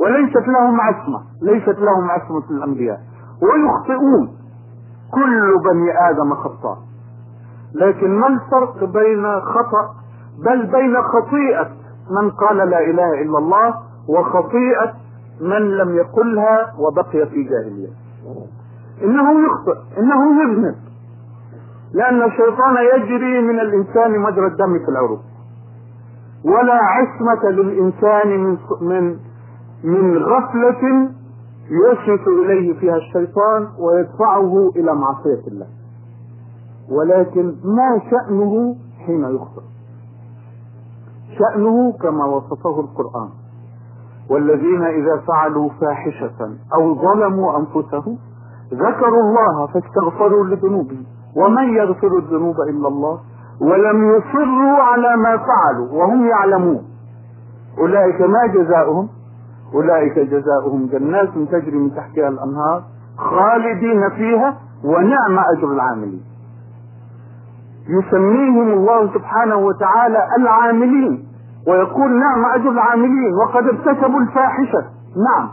وليست 0.00 0.48
لهم 0.48 0.80
عصمة 0.80 1.20
ليست 1.42 1.78
لهم 1.78 2.10
عصمة 2.10 2.50
الأنبياء. 2.50 3.00
ويخطئون. 3.42 4.28
كل 5.12 5.54
بني 5.70 6.10
آدم 6.10 6.34
خطاء. 6.34 6.78
لكن 7.74 8.20
ما 8.20 8.26
الفرق 8.26 8.84
بين 8.84 9.40
خطأ؟ 9.40 9.94
بل 10.46 10.66
بين 10.66 10.96
خطيئة 11.02 11.68
من 12.10 12.30
قال 12.30 12.56
لا 12.56 12.80
إله 12.80 13.22
إلا 13.22 13.38
الله 13.38 13.74
وخطيئة 14.08 14.92
من 15.40 15.76
لم 15.76 15.96
يقلها 15.96 16.74
وبقي 16.78 17.26
في 17.26 17.42
جاهلية. 17.42 17.88
إنه 19.02 19.46
يخطئ 19.46 19.98
إنه 19.98 20.42
يذنب. 20.42 20.74
لأن 21.94 22.22
الشيطان 22.22 22.76
يجري 22.94 23.40
من 23.42 23.60
الإنسان 23.60 24.20
مجرى 24.20 24.46
الدم 24.46 24.78
في 24.84 24.88
العروق. 24.88 25.20
ولا 26.44 26.78
عصمة 26.82 27.50
للإنسان 27.50 28.28
من 28.44 28.56
من 28.80 29.16
من 29.84 30.18
غفلة 30.18 31.10
يوسوس 31.70 32.28
إليه 32.28 32.78
فيها 32.78 32.96
الشيطان 32.96 33.68
ويدفعه 33.78 34.70
إلى 34.76 34.94
معصية 34.94 35.48
الله. 35.48 35.66
ولكن 36.90 37.54
ما 37.64 38.00
شأنه 38.10 38.76
حين 39.06 39.24
يخطئ؟ 39.24 39.62
شأنه 41.38 41.92
كما 41.92 42.24
وصفه 42.24 42.80
القرآن. 42.80 43.28
والذين 44.30 44.82
إذا 44.82 45.22
فعلوا 45.28 45.70
فاحشة 45.80 46.56
أو 46.74 46.94
ظلموا 46.94 47.58
أنفسهم 47.58 48.18
ذكروا 48.72 49.22
الله 49.22 49.66
فاستغفروا 49.66 50.44
لذنوبهم. 50.44 51.04
ومن 51.36 51.76
يغفر 51.76 52.18
الذنوب 52.18 52.56
إلا 52.68 52.88
الله؟ 52.88 53.20
ولم 53.60 54.10
يصروا 54.10 54.82
على 54.82 55.16
ما 55.16 55.36
فعلوا 55.36 55.92
وهم 55.92 56.26
يعلمون. 56.26 56.82
أولئك 57.78 58.20
ما 58.20 58.46
جزاؤهم 58.46 59.08
أولئك 59.74 60.18
جزاؤهم 60.18 60.86
جنات 60.86 61.28
تجري 61.28 61.76
من 61.76 61.94
تحتها 61.94 62.28
الأنهار 62.28 62.82
خالدين 63.18 64.10
فيها 64.10 64.56
ونعم 64.84 65.38
أجر 65.56 65.72
العاملين. 65.72 66.22
يسميهم 67.88 68.72
الله 68.72 69.14
سبحانه 69.14 69.56
وتعالى 69.56 70.28
العاملين 70.38 71.28
ويقول 71.68 72.20
نعم 72.20 72.44
أجر 72.54 72.70
العاملين 72.70 73.34
وقد 73.34 73.64
ارتكبوا 73.64 74.20
الفاحشة. 74.20 74.84
نعم. 75.16 75.48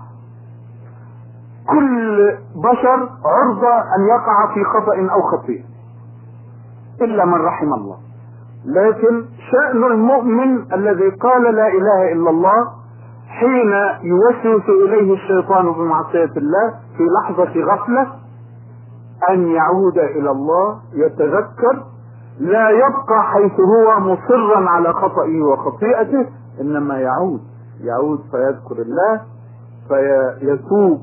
كل 1.70 2.38
بشر 2.56 3.10
عرضة 3.26 3.76
أن 3.96 4.08
يقع 4.08 4.54
في 4.54 4.64
خطأ 4.64 5.14
أو 5.14 5.22
خطيئة. 5.22 5.64
إلا 7.02 7.26
من 7.26 7.42
رحم 7.46 7.74
الله. 7.74 7.98
لكن 8.66 9.26
شأن 9.52 9.84
المؤمن 9.84 10.74
الذي 10.74 11.10
قال 11.10 11.44
لا 11.44 11.68
إله 11.68 12.12
إلا 12.14 12.30
الله 12.30 12.83
حين 13.40 13.72
يوسوس 14.04 14.70
إليه 14.70 15.14
الشيطان 15.14 15.72
بمعصية 15.74 16.32
الله 16.38 16.74
في 16.98 17.04
لحظة 17.04 17.74
غفلة 17.74 18.08
أن 19.30 19.48
يعود 19.48 19.98
إلى 19.98 20.32
الله 20.32 20.80
يتذكر 20.94 21.84
لا 22.40 22.70
يبقى 22.70 23.24
حيث 23.24 23.60
هو 23.60 24.00
مصرا 24.00 24.70
على 24.70 24.94
خطئه 24.94 25.42
وخطيئته 25.42 26.26
إنما 26.62 26.98
يعود. 27.00 27.42
يعود 27.82 28.20
فيذكر 28.32 28.82
الله 28.82 29.22
فيتوب 29.88 31.02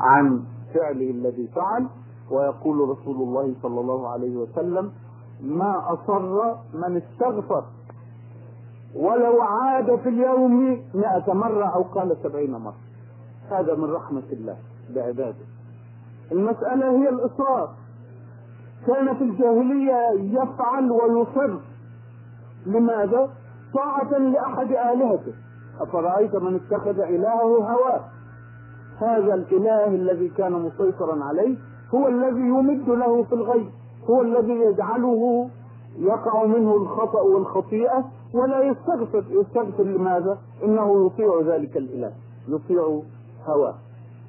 عن 0.00 0.40
فعله 0.74 1.10
الذي 1.10 1.48
فعل 1.56 1.86
ويقول 2.30 2.88
رسول 2.88 3.16
الله 3.16 3.54
صلى 3.62 3.80
الله 3.80 4.08
عليه 4.12 4.36
وسلم 4.36 4.90
ما 5.42 5.82
أصر 5.92 6.22
من 6.74 6.96
استغفر. 6.96 7.62
ولو 8.96 9.42
عاد 9.42 9.96
في 9.96 10.08
اليوم 10.08 10.82
مئة 10.94 11.32
مرة 11.32 11.74
أو 11.74 11.82
قال 11.82 12.16
سبعين 12.22 12.50
مرة. 12.52 12.74
هذا 13.50 13.74
من 13.74 13.84
رحمة 13.84 14.22
الله 14.32 14.56
بعباده 14.94 15.44
المسألة 16.32 16.90
هي 16.90 17.08
الإصرار. 17.08 17.70
كان 18.86 19.14
في 19.14 19.24
الجاهلية 19.24 19.98
يفعل 20.40 20.90
ويصر. 20.90 21.58
لماذا؟ 22.66 23.30
طاعة 23.74 24.18
لأحد 24.18 24.70
آلهته. 24.70 25.32
أفرأيت 25.80 26.36
من 26.36 26.54
اتخذ 26.54 27.00
إلهه 27.00 27.72
هواه؟ 27.72 28.00
هذا 29.00 29.34
الإله 29.34 29.86
الذي 29.86 30.28
كان 30.28 30.52
مسيطرا 30.52 31.24
عليه 31.24 31.56
هو 31.94 32.08
الذي 32.08 32.40
يمد 32.40 32.88
له 32.88 33.22
في 33.24 33.34
الغيب 33.34 33.70
هو 34.10 34.22
الذي 34.22 34.52
يجعله 34.52 35.48
يقع 35.98 36.44
منه 36.46 36.76
الخطأ 36.76 37.20
والخطيئة 37.20 38.04
ولا 38.34 38.62
يستغفر. 38.62 39.24
يستغفر 39.30 39.82
لماذا؟ 39.82 40.38
إنه 40.64 41.06
يطيع 41.06 41.54
ذلك 41.54 41.76
الإله 41.76 42.12
يطيع 42.48 43.00
هواه. 43.46 43.74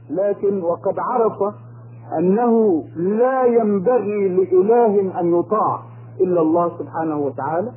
لكن 0.09 0.63
وقد 0.63 0.99
عرف 0.99 1.53
أنه 2.19 2.83
لا 2.95 3.45
ينبغي 3.45 4.27
لإله 4.27 5.19
أن 5.19 5.39
يطاع 5.39 5.79
إلا 6.21 6.41
الله 6.41 6.71
سبحانه 6.79 7.17
وتعالى 7.19 7.71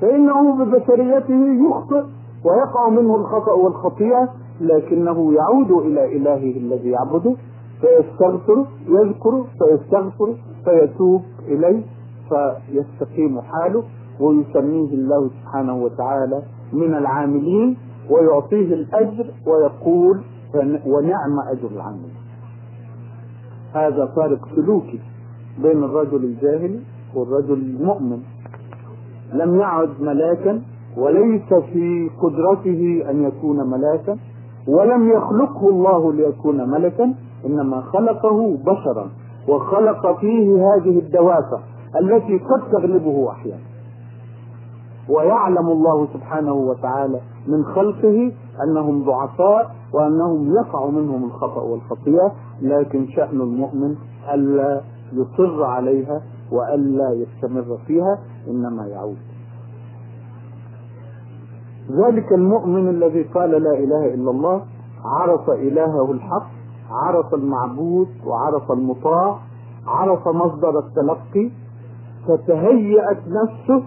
فإنه 0.00 0.64
ببشريته 0.64 1.68
يخطئ 1.68 2.04
ويقع 2.44 2.88
منه 2.88 3.14
الخطأ 3.16 3.52
والخطيئة 3.52 4.28
لكنه 4.60 5.32
يعود 5.34 5.70
إلى 5.70 6.16
إلهه 6.16 6.56
الذي 6.58 6.90
يعبده 6.90 7.34
فيستغفر 7.80 8.66
يذكر 8.88 9.44
فيستغفر 9.58 10.34
فيتوب 10.64 11.22
إليه. 11.48 11.82
فيستقيم 12.34 13.40
حاله 13.40 13.82
ويسميه 14.20 14.94
الله 14.94 15.28
سبحانه 15.28 15.76
وتعالى 15.76 16.42
من 16.72 16.94
العاملين 16.94 17.76
ويعطيه 18.10 18.74
الأجر 18.74 19.26
ويقول 19.46 20.20
ونعم 20.86 21.40
أجر 21.48 21.68
العاملين. 21.76 22.14
هذا 23.74 24.06
فارق 24.16 24.48
سلوكي 24.56 25.00
بين 25.62 25.84
الرجل 25.84 26.24
الجاهل 26.24 26.80
والرجل 27.14 27.52
المؤمن. 27.58 28.18
لم 29.32 29.60
يعد 29.60 29.88
ملاكا 30.00 30.62
وليس 30.96 31.54
في 31.72 32.10
قدرته 32.22 33.04
أن 33.10 33.22
يكون 33.24 33.70
ملاكا 33.70 34.16
ولم 34.68 35.10
يخلقه 35.10 35.68
الله 35.68 36.12
ليكون 36.12 36.70
ملكا 36.70 37.14
إنما 37.46 37.80
خلقه 37.80 38.56
بشرا 38.56 39.10
وخلق 39.48 40.20
فيه 40.20 40.56
هذه 40.56 40.98
الدوافع 40.98 41.58
التي 42.00 42.38
قد 42.38 42.70
تغلبه 42.72 43.30
أحيانا. 43.30 43.62
ويعلم 45.08 45.68
الله 45.68 46.08
سبحانه 46.14 46.52
وتعالى 46.52 47.20
من 47.46 47.64
خلقه 47.64 48.32
أنهم 48.64 49.04
ضعفاء 49.04 49.74
وأنهم 49.92 50.54
يقع 50.54 50.86
منهم 50.86 51.24
الخطأ 51.24 51.60
والخطيئة 51.62 52.32
لكن 52.62 53.06
شأن 53.08 53.40
المؤمن 53.40 53.96
ألا 54.34 54.80
يصر 55.12 55.64
عليها 55.64 56.22
وألا 56.52 57.12
يستمر 57.12 57.78
فيها 57.86 58.18
إنما 58.48 58.86
يعود. 58.86 59.16
ذلك 61.90 62.32
المؤمن 62.32 62.88
الذي 62.88 63.22
قال 63.22 63.50
لا 63.50 63.78
إله 63.78 64.14
إلا 64.14 64.30
الله 64.30 64.62
عرف 65.04 65.50
إلهه 65.50 66.12
الحق 66.12 66.46
عرف 66.90 67.34
المعبود 67.34 68.08
وعرف 68.26 68.72
المطاع 68.72 69.38
عرف 69.86 70.28
مصدر 70.28 70.78
التلقي 70.78 71.50
فتهيأت 72.28 73.18
نفسه 73.18 73.82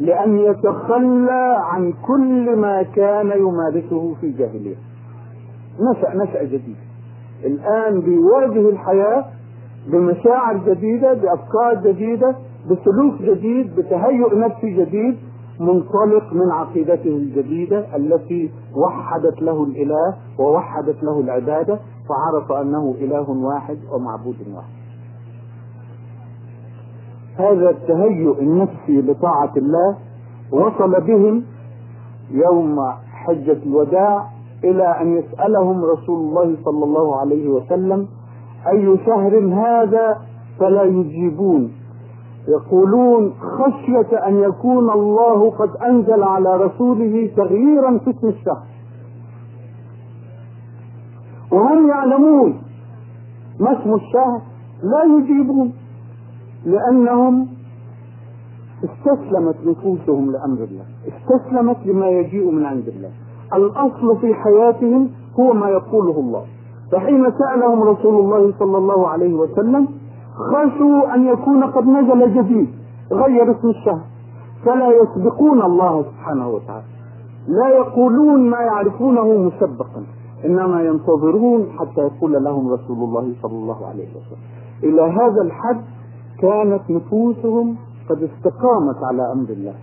لأن 0.00 0.36
يتخلى 0.38 1.56
عن 1.58 1.92
كل 1.92 2.56
ما 2.56 2.82
كان 2.82 3.30
يمارسه 3.38 4.14
في 4.20 4.30
جاهلية. 4.30 4.76
نشأ 5.80 6.14
نشأ 6.16 6.42
جديد. 6.44 6.76
الآن 7.44 8.00
بيواجه 8.00 8.68
الحياة 8.68 9.24
بمشاعر 9.92 10.56
جديدة 10.66 11.12
بأفكار 11.14 11.74
جديدة 11.92 12.36
بسلوك 12.70 13.22
جديد 13.22 13.76
بتهيؤ 13.76 14.38
نفسي 14.38 14.70
جديد 14.70 15.16
منطلق 15.60 16.32
من 16.32 16.50
عقيدته 16.50 17.16
الجديدة 17.16 17.96
التي 17.96 18.50
وحدت 18.76 19.42
له 19.42 19.64
الإله 19.64 20.14
ووحدت 20.38 21.02
له 21.02 21.20
العبادة 21.20 21.78
فعرف 22.08 22.52
أنه 22.52 22.94
إله 23.00 23.30
واحد 23.30 23.78
ومعبود 23.92 24.36
واحد. 24.54 24.85
هذا 27.38 27.70
التهيؤ 27.70 28.38
النفسي 28.40 29.02
لطاعة 29.02 29.52
الله 29.56 29.96
وصل 30.52 31.00
بهم 31.00 31.42
يوم 32.30 32.76
حجة 33.12 33.58
الوداع 33.66 34.26
إلى 34.64 35.00
أن 35.00 35.16
يسألهم 35.16 35.84
رسول 35.84 36.20
الله 36.20 36.56
صلى 36.64 36.84
الله 36.84 37.16
عليه 37.16 37.48
وسلم 37.48 38.08
أي 38.72 38.98
شهر 39.06 39.38
هذا 39.38 40.18
فلا 40.60 40.82
يجيبون. 40.82 41.72
يقولون 42.48 43.32
خشية 43.58 44.26
أن 44.26 44.36
يكون 44.36 44.90
الله 44.90 45.50
قد 45.50 45.70
أنزل 45.76 46.22
على 46.22 46.56
رسوله 46.56 47.30
تغييرا 47.36 47.98
في 47.98 48.10
اسم 48.10 48.28
الشهر. 48.28 48.66
وهم 51.52 51.88
يعلمون 51.88 52.62
ما 53.60 53.72
اسم 53.80 53.94
الشهر 53.94 54.40
لا 54.82 55.02
يجيبون. 55.04 55.72
لأنهم 56.66 57.46
استسلمت 58.84 59.56
نفوسهم 59.66 60.32
لأمر 60.32 60.58
الله. 60.58 60.84
استسلمت 61.08 61.76
لما 61.86 62.08
يجيء 62.08 62.50
من 62.50 62.64
عند 62.64 62.88
الله. 62.88 63.10
الأصل 63.54 64.20
في 64.20 64.34
حياتهم 64.34 65.10
هو 65.40 65.52
ما 65.52 65.68
يقوله 65.68 66.20
الله. 66.20 66.44
فحين 66.92 67.26
سألهم 67.38 67.82
رسول 67.82 68.14
الله 68.14 68.52
صلى 68.58 68.78
الله 68.78 69.08
عليه 69.08 69.34
وسلم 69.34 69.88
خشوا 70.34 71.14
أن 71.14 71.26
يكون 71.26 71.64
قد 71.64 71.86
نزل 71.86 72.34
جديد 72.34 72.68
غير 73.12 73.50
اسم 73.50 73.68
الشهر. 73.68 74.00
فلا 74.64 74.90
يسبقون 74.90 75.62
الله 75.62 76.02
سبحانه 76.02 76.48
وتعالى. 76.48 76.84
لا 77.48 77.68
يقولون 77.68 78.50
ما 78.50 78.58
يعرفونه 78.58 79.34
مسبقا. 79.34 80.02
إنما 80.44 80.82
ينتظرون 80.82 81.66
حتى 81.78 82.00
يقول 82.00 82.44
لهم 82.44 82.72
رسول 82.72 82.96
الله 82.96 83.32
صلى 83.42 83.52
الله 83.52 83.86
عليه 83.86 84.08
وسلم. 84.08 84.38
إلى 84.82 85.02
هذا 85.02 85.42
الحد 85.42 85.80
كانت 86.40 86.90
نفوسهم 86.90 87.76
قد 88.10 88.22
استقامت 88.22 88.96
على 89.04 89.32
أمر 89.32 89.48
الله. 89.50 89.74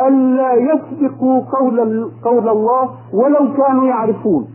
ألا 0.00 0.52
يسبقوا 0.54 1.40
قول 1.40 2.10
قول 2.24 2.48
الله 2.48 2.90
ولو 3.12 3.54
كانوا 3.56 3.84
يعرفون. 3.84 4.46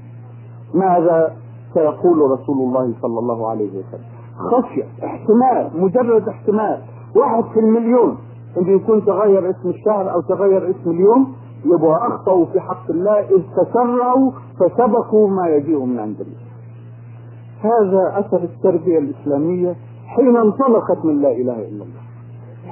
ماذا 0.73 1.33
سيقول 1.73 2.31
رسول 2.31 2.57
الله 2.57 2.93
صلى 3.01 3.19
الله 3.19 3.49
عليه 3.49 3.69
وسلم؟ 3.69 4.05
خشية 4.51 4.83
احتمال 5.03 5.81
مجرد 5.83 6.27
احتمال. 6.27 6.81
واحد 7.15 7.43
في 7.53 7.59
المليون. 7.59 8.17
إن 8.57 8.75
يكون 8.75 9.05
تغير 9.05 9.49
اسم 9.49 9.69
الشهر 9.69 10.13
أو 10.13 10.21
تغير 10.21 10.69
اسم 10.69 10.91
اليوم 10.91 11.33
يبقى 11.65 12.07
أخطأوا 12.07 12.45
في 12.45 12.59
حق 12.59 12.89
الله 12.89 13.19
إذ 13.19 13.43
تسرعوا 13.57 14.31
فسبقوا 14.59 15.29
ما 15.29 15.47
يجيء 15.47 15.85
من 15.85 15.99
عند 15.99 16.21
الله. 16.21 16.47
هذا 17.61 18.19
أثر 18.19 18.43
التربية 18.43 18.99
الإسلامية 18.99 19.75
حين 20.17 20.37
انطلقت 20.37 21.05
من 21.05 21.21
لا 21.21 21.31
إله 21.31 21.59
إلا 21.67 21.83
الله. 21.83 22.01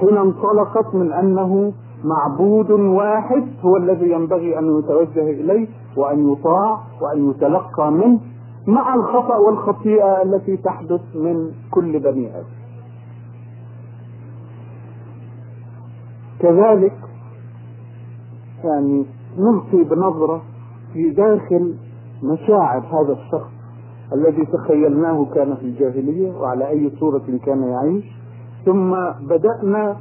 حين 0.00 0.16
انطلقت 0.16 0.94
من 0.94 1.12
أنه 1.12 1.72
معبود 2.04 2.70
واحد 2.70 3.44
هو 3.64 3.76
الذي 3.76 4.10
ينبغي 4.10 4.58
أن 4.58 4.78
يتوجه 4.78 5.30
إليه 5.30 5.68
وأن 5.96 6.32
يطاع 6.32 6.80
وأن 7.02 7.30
يتلقى 7.30 7.92
منه 7.92 8.20
مع 8.66 8.94
الخطأ 8.94 9.36
والخطيئة 9.36 10.22
التي 10.22 10.56
تحدث 10.56 11.00
من 11.14 11.50
كل 11.70 11.98
بني 11.98 12.36
آدم. 12.36 12.56
كذلك 16.40 16.98
يعني 18.64 19.06
نلقي 19.38 19.84
بنظرة 19.84 20.42
في 20.92 21.10
داخل 21.10 21.74
مشاعر 22.22 22.78
هذا 22.78 23.12
الشخص. 23.12 23.55
الذي 24.12 24.46
تخيلناه 24.46 25.26
كان 25.34 25.54
في 25.54 25.62
الجاهلية 25.62 26.32
وعلى 26.38 26.68
أي 26.68 26.90
صورة 27.00 27.22
كان 27.46 27.62
يعيش. 27.62 28.04
ثم 28.64 28.94
بدأنا 29.28 29.96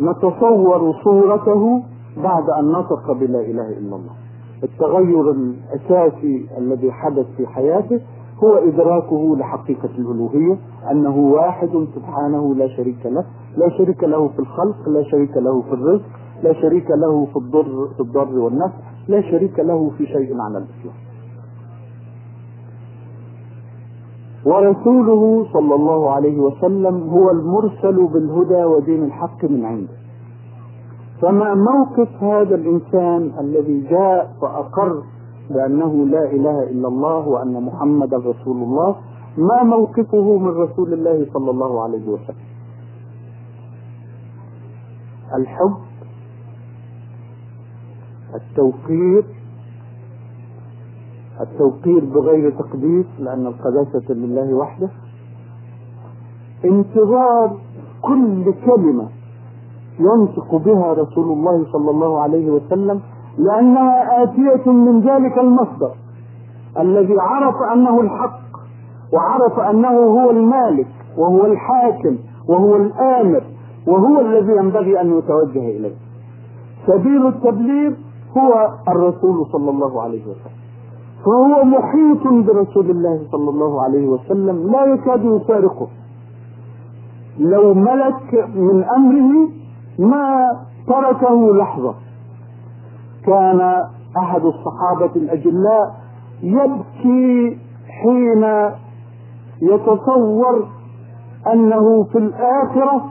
نتصور 0.00 0.92
صورته 1.04 1.82
بعد 2.16 2.50
أن 2.50 2.64
نطق 2.72 3.12
بلا 3.12 3.40
إله 3.40 3.68
إلا 3.68 3.96
الله. 3.96 4.14
التغير 4.64 5.30
الأساسي 5.30 6.46
الذي 6.58 6.92
حدث 6.92 7.26
في 7.36 7.46
حياته 7.46 8.00
هو 8.44 8.54
إدراكه 8.54 9.36
لحقيقة 9.36 9.88
الألوهية 9.98 10.58
أنه 10.90 11.16
واحد 11.18 11.86
سبحانه 11.94 12.54
لا 12.54 12.68
شريك 12.68 13.06
له 13.06 13.24
لا 13.56 13.68
شريك 13.78 14.04
له 14.04 14.28
في 14.28 14.38
الخلق 14.38 14.88
لا 14.88 15.02
شريك 15.02 15.36
له 15.36 15.62
في 15.62 15.72
الرزق 15.72 16.04
لا 16.42 16.52
شريك 16.52 16.90
له 16.90 17.24
في 17.26 17.36
الضر 17.36 17.88
في 17.96 18.00
الضر 18.00 18.38
والنفع 18.38 18.74
لا 19.08 19.20
شريك 19.20 19.58
له 19.60 19.90
في 19.98 20.06
شيء 20.06 20.40
على 20.40 20.58
الإسلام 20.58 20.94
ورسوله 24.46 25.46
صلى 25.52 25.74
الله 25.74 26.10
عليه 26.10 26.38
وسلم 26.38 27.08
هو 27.10 27.30
المرسل 27.30 28.06
بالهدى 28.06 28.64
ودين 28.64 29.02
الحق 29.04 29.44
من 29.44 29.64
عنده. 29.64 29.92
فما 31.22 31.54
موقف 31.54 32.22
هذا 32.22 32.54
الإنسان 32.54 33.32
الذي 33.40 33.80
جاء 33.90 34.32
فأقر 34.40 35.02
بأنه 35.50 36.06
لا 36.06 36.24
إله 36.30 36.62
إلا 36.62 36.88
الله 36.88 37.28
وأن 37.28 37.62
محمدا 37.62 38.16
رسول 38.16 38.56
الله 38.56 38.96
ما 39.38 39.62
موقفه 39.62 40.38
من 40.38 40.48
رسول 40.48 40.92
الله 40.92 41.26
صلى 41.34 41.50
الله 41.50 41.82
عليه 41.82 42.06
وسلم؟ 42.08 42.46
الحب 45.34 45.76
التوقير 48.34 49.24
التوقير 51.40 52.04
بغير 52.04 52.50
تقديس 52.50 53.06
لأن 53.18 53.46
القداسة 53.46 54.14
لله 54.14 54.54
وحده. 54.54 54.88
انتظار 56.64 57.56
كل 58.02 58.54
كلمة 58.66 59.08
ينطق 60.00 60.54
بها 60.56 60.92
رسول 60.92 61.32
الله 61.32 61.66
صلى 61.72 61.90
الله 61.90 62.20
عليه 62.20 62.50
وسلم 62.50 63.00
لأنها 63.38 64.22
آتية 64.22 64.70
من 64.70 65.00
ذلك 65.00 65.38
المصدر 65.38 65.94
الذي 66.78 67.14
عرف 67.20 67.54
أنه 67.72 68.00
الحق 68.00 68.40
وعرف 69.12 69.58
أنه 69.58 69.88
هو 69.88 70.30
المالك 70.30 70.88
وهو 71.18 71.46
الحاكم 71.46 72.16
وهو 72.48 72.76
الآمر 72.76 73.42
وهو 73.86 74.20
الذي 74.20 74.52
ينبغي 74.52 75.00
أن 75.00 75.18
يتوجه 75.18 75.76
إليه. 75.76 75.94
سبيل 76.86 77.26
التبليغ 77.26 77.92
هو 78.38 78.68
الرسول 78.88 79.46
صلى 79.52 79.70
الله 79.70 80.02
عليه 80.02 80.22
وسلم. 80.22 80.65
فهو 81.26 81.64
محيط 81.64 82.22
برسول 82.46 82.90
الله 82.90 83.20
صلى 83.32 83.50
الله 83.50 83.82
عليه 83.82 84.06
وسلم 84.08 84.70
لا 84.72 84.84
يكاد 84.84 85.24
يفارقه. 85.24 85.88
لو 87.38 87.74
ملك 87.74 88.48
من 88.54 88.84
أمره 88.84 89.48
ما 89.98 90.50
تركه 90.86 91.54
لحظة. 91.56 91.94
كان 93.26 93.60
أحد 94.16 94.42
الصحابة 94.44 95.10
الأجلاء 95.16 95.94
يبكي 96.42 97.58
حين 97.88 98.44
يتصور 99.62 100.68
أنه 101.52 102.04
في 102.04 102.18
الآخرة 102.18 103.04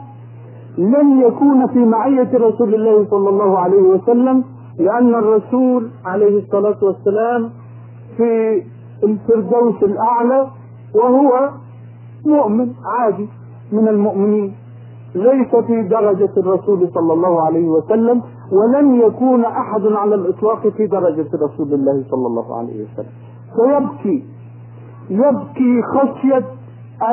لن 0.78 1.20
يكون 1.20 1.66
في 1.66 1.78
معية 1.78 2.30
رسول 2.34 2.74
الله 2.74 3.06
صلى 3.10 3.28
الله 3.28 3.58
عليه 3.58 3.82
وسلم 3.82 4.44
لأن 4.78 5.14
الرسول 5.14 5.90
عليه 6.04 6.38
الصلاة 6.38 6.76
والسلام 6.82 7.50
في 8.16 8.62
الفردوس 9.04 9.82
الأعلى 9.82 10.46
وهو 10.94 11.50
مؤمن 12.26 12.72
عادي 12.84 13.28
من 13.72 13.88
المؤمنين 13.88 14.54
ليس 15.14 15.56
في 15.66 15.82
درجة 15.82 16.30
الرسول 16.36 16.88
صلى 16.94 17.12
الله 17.12 17.46
عليه 17.46 17.68
وسلم 17.68 18.22
ولن 18.52 19.00
يكون 19.00 19.44
أحد 19.44 19.86
على 19.86 20.14
الإطلاق 20.14 20.68
في 20.68 20.86
درجة 20.86 21.26
رسول 21.34 21.74
الله 21.74 22.04
صلى 22.10 22.26
الله 22.26 22.58
عليه 22.58 22.84
وسلم. 22.84 23.12
فيبكي 23.56 24.24
يبكي 25.10 25.82
خشية 25.82 26.44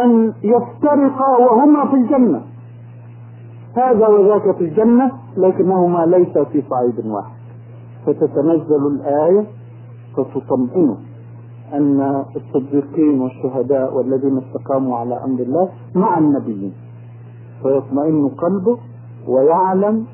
أن 0.04 0.34
يفترقا 0.44 1.38
وهما 1.40 1.86
في 1.86 1.96
الجنة. 1.96 2.42
هذا 3.78 4.08
وذاك 4.08 4.56
في 4.58 4.62
الجنة 4.64 5.12
لكنهما 5.38 6.06
ليس 6.06 6.38
في 6.38 6.64
صعيد 6.70 7.06
واحد. 7.06 7.34
فتتنزل 8.06 8.88
الآية 8.88 9.46
فتطمئنه 10.16 10.98
أن 11.74 12.24
الصديقين 12.36 13.22
والشهداء 13.22 13.98
والذين 13.98 14.38
استقاموا 14.38 14.98
على 14.98 15.24
أمر 15.24 15.40
الله 15.40 15.70
مع 15.96 16.18
النبيين. 16.18 16.74
فيطمئن 17.64 18.28
قلبه 18.28 18.78
ويعلم 19.28 20.06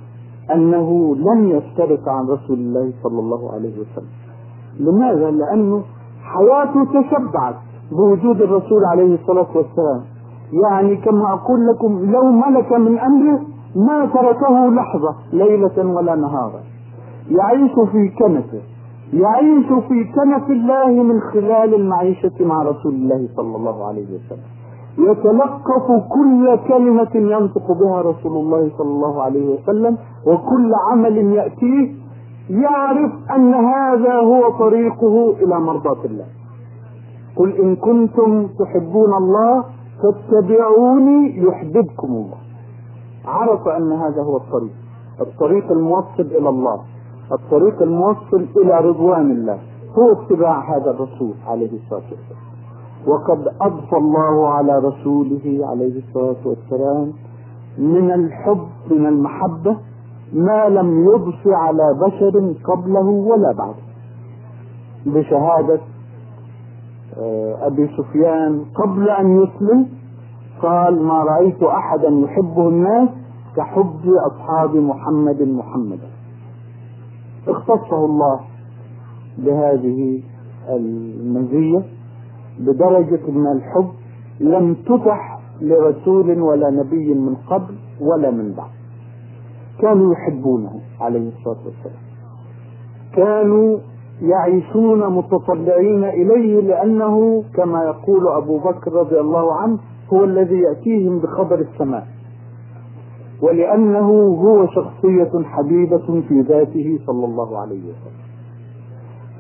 أنه 0.53 1.15
لن 1.15 1.49
يفترق 1.49 2.09
عن 2.09 2.27
رسول 2.27 2.57
الله 2.57 2.93
صلى 3.03 3.19
الله 3.19 3.51
عليه 3.53 3.73
وسلم. 3.73 4.09
لماذا؟ 4.79 5.31
لأنه 5.31 5.83
حياته 6.23 6.85
تشبعت 6.85 7.55
بوجود 7.91 8.41
الرسول 8.41 8.85
عليه 8.85 9.15
الصلاة 9.15 9.47
والسلام. 9.55 10.01
يعني 10.63 10.95
كما 10.95 11.33
أقول 11.33 11.67
لكم 11.67 12.11
لو 12.11 12.31
ملك 12.31 12.71
من 12.71 12.99
أمره 12.99 13.41
ما 13.75 14.05
تركه 14.05 14.67
لحظة 14.69 15.15
ليلة 15.33 15.95
ولا 15.95 16.15
نهارا. 16.15 16.59
يعيش 17.29 17.71
في 17.91 18.09
كنفه. 18.19 18.61
يعيش 19.13 19.65
في 19.87 20.03
كنف 20.15 20.49
الله 20.49 21.03
من 21.03 21.21
خلال 21.21 21.73
المعيشة 21.73 22.31
مع 22.39 22.63
رسول 22.63 22.93
الله 22.93 23.27
صلى 23.35 23.55
الله 23.55 23.87
عليه 23.87 24.05
وسلم. 24.05 24.43
يتلقف 24.97 25.87
كل 26.09 26.57
كلمة 26.67 27.09
ينطق 27.15 27.71
بها 27.71 28.01
رسول 28.01 28.31
الله 28.37 28.71
صلى 28.77 28.89
الله 28.89 29.21
عليه 29.21 29.55
وسلم 29.55 29.97
وكل 30.27 30.71
عمل 30.91 31.17
يأتيه 31.17 31.93
يعرف 32.49 33.11
أن 33.35 33.53
هذا 33.53 34.15
هو 34.15 34.49
طريقه 34.49 35.33
إلى 35.43 35.59
مرضاة 35.59 36.05
الله. 36.05 36.25
قل 37.35 37.51
إن 37.51 37.75
كنتم 37.75 38.47
تحبون 38.47 39.13
الله 39.13 39.63
فاتبعوني 40.01 41.37
يحببكم 41.37 42.07
الله. 42.07 42.37
عرف 43.25 43.67
أن 43.67 43.91
هذا 43.91 44.21
هو 44.23 44.37
الطريق 44.37 44.71
الطريق 45.21 45.71
الموصل 45.71 46.27
إلى 46.39 46.49
الله. 46.49 46.79
الطريق 47.31 47.81
الموصل 47.81 48.45
إلى 48.57 48.79
رضوان 48.79 49.31
الله. 49.31 49.59
هو 49.97 50.11
اتباع 50.11 50.77
هذا 50.77 50.91
الرسول 50.91 51.33
عليه 51.47 51.69
الصلاة 51.73 52.01
والسلام. 52.11 52.49
وقد 53.07 53.47
اضفى 53.61 53.97
الله 53.97 54.47
على 54.49 54.77
رسوله 54.79 55.59
عليه 55.67 56.01
الصلاة 56.07 56.41
والسلام 56.45 57.13
من 57.77 58.11
الحب 58.11 58.67
من 58.91 59.05
المحبة 59.05 59.77
ما 60.33 60.69
لم 60.69 61.03
يضف 61.07 61.47
على 61.47 61.93
بشر 62.01 62.53
قبله 62.63 63.07
ولا 63.09 63.51
بعده 63.51 63.83
بشهادة 65.05 65.79
أبي 67.61 67.89
سفيان 67.97 68.65
قبل 68.75 69.09
أن 69.09 69.43
يسلم 69.43 69.87
قال 70.61 71.03
ما 71.03 71.23
رأيت 71.23 71.63
أحدا 71.63 72.09
يحبه 72.09 72.67
الناس 72.69 73.09
كحب 73.55 74.13
أصحاب 74.31 74.75
محمد 74.75 75.41
محمدا. 75.41 76.08
اختصه 77.47 78.05
الله 78.05 78.39
بهذه 79.37 80.21
المزيه 80.69 81.83
بدرجة 82.59 83.31
من 83.31 83.47
الحب 83.47 83.89
لم 84.39 84.73
تتح 84.73 85.39
لرسول 85.61 86.41
ولا 86.41 86.69
نبي 86.69 87.13
من 87.13 87.35
قبل 87.35 87.75
ولا 88.01 88.31
من 88.31 88.53
بعد. 88.53 88.69
كانوا 89.81 90.13
يحبونه 90.13 90.71
عليه 91.01 91.27
الصلاة 91.29 91.65
والسلام. 91.65 92.03
كانوا 93.15 93.79
يعيشون 94.21 95.13
متطلعين 95.13 96.03
إليه 96.03 96.61
لأنه 96.61 97.43
كما 97.55 97.83
يقول 97.83 98.27
أبو 98.27 98.57
بكر 98.57 98.93
رضي 98.93 99.19
الله 99.19 99.53
عنه 99.53 99.77
هو 100.13 100.23
الذي 100.23 100.59
يأتيهم 100.59 101.19
بخبر 101.19 101.59
السماء. 101.59 102.07
ولأنه 103.41 104.09
هو 104.43 104.67
شخصية 104.67 105.43
حبيبة 105.43 106.23
في 106.27 106.41
ذاته 106.41 106.99
صلى 107.07 107.25
الله 107.25 107.61
عليه 107.61 107.83
وسلم. 107.83 108.19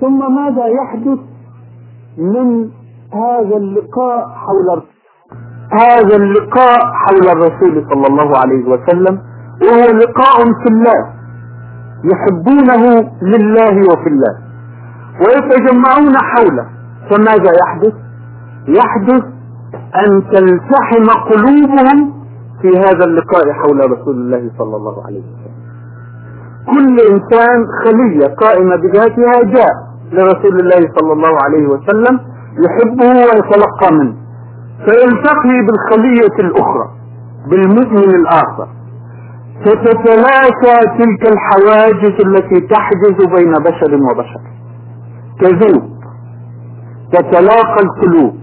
ثم 0.01 0.35
ماذا 0.35 0.65
يحدث 0.65 1.19
من 2.17 2.69
هذا 3.13 3.57
اللقاء 3.57 4.27
حول 4.29 4.81
هذا 5.71 6.15
اللقاء 6.15 6.79
حول 6.93 7.27
الرسول 7.29 7.85
صلى 7.89 8.07
الله 8.07 8.37
عليه 8.37 8.65
وسلم 8.65 9.21
وهو 9.61 9.97
لقاء 9.97 10.43
في 10.43 10.69
الله 10.71 11.13
يحبونه 12.11 13.09
لله 13.21 13.81
وفي 13.91 14.07
الله 14.09 14.37
ويتجمعون 15.19 16.13
حوله. 16.17 16.69
فماذا 17.09 17.51
يحدث؟ 17.63 17.93
يحدث 18.67 19.23
أن 19.95 20.23
تلتحم 20.31 21.07
قلوبهم 21.29 22.18
في 22.61 22.67
هذا 22.77 23.05
اللقاء 23.05 23.51
حول 23.51 23.91
رسول 23.91 24.15
الله 24.15 24.51
صلى 24.57 24.75
الله 24.75 25.05
عليه 25.05 25.19
وسلم. 25.19 25.59
كل 26.65 26.97
إنسان 27.13 27.65
خلية 27.85 28.35
قائمة 28.35 28.75
بذاتها 28.75 29.43
جاء 29.43 29.73
لرسول 30.11 30.59
الله 30.59 30.89
صلى 30.99 31.13
الله 31.13 31.37
عليه 31.43 31.67
وسلم 31.67 32.19
يحبه 32.65 33.09
ويتلقى 33.09 33.89
منه. 33.91 34.15
فيلتقي 34.85 35.57
بالخلية 35.67 36.39
الأخرى 36.39 36.89
بالمؤمن 37.49 38.15
الآخر. 38.15 38.67
فتتلاشى 39.65 40.75
تلك 40.99 41.31
الحواجز 41.33 42.25
التي 42.25 42.67
تحجز 42.67 43.25
بين 43.35 43.51
بشر 43.51 43.95
وبشر. 43.95 44.41
تذوب 45.41 45.89
تتلاقى 47.11 47.83
القلوب 47.83 48.35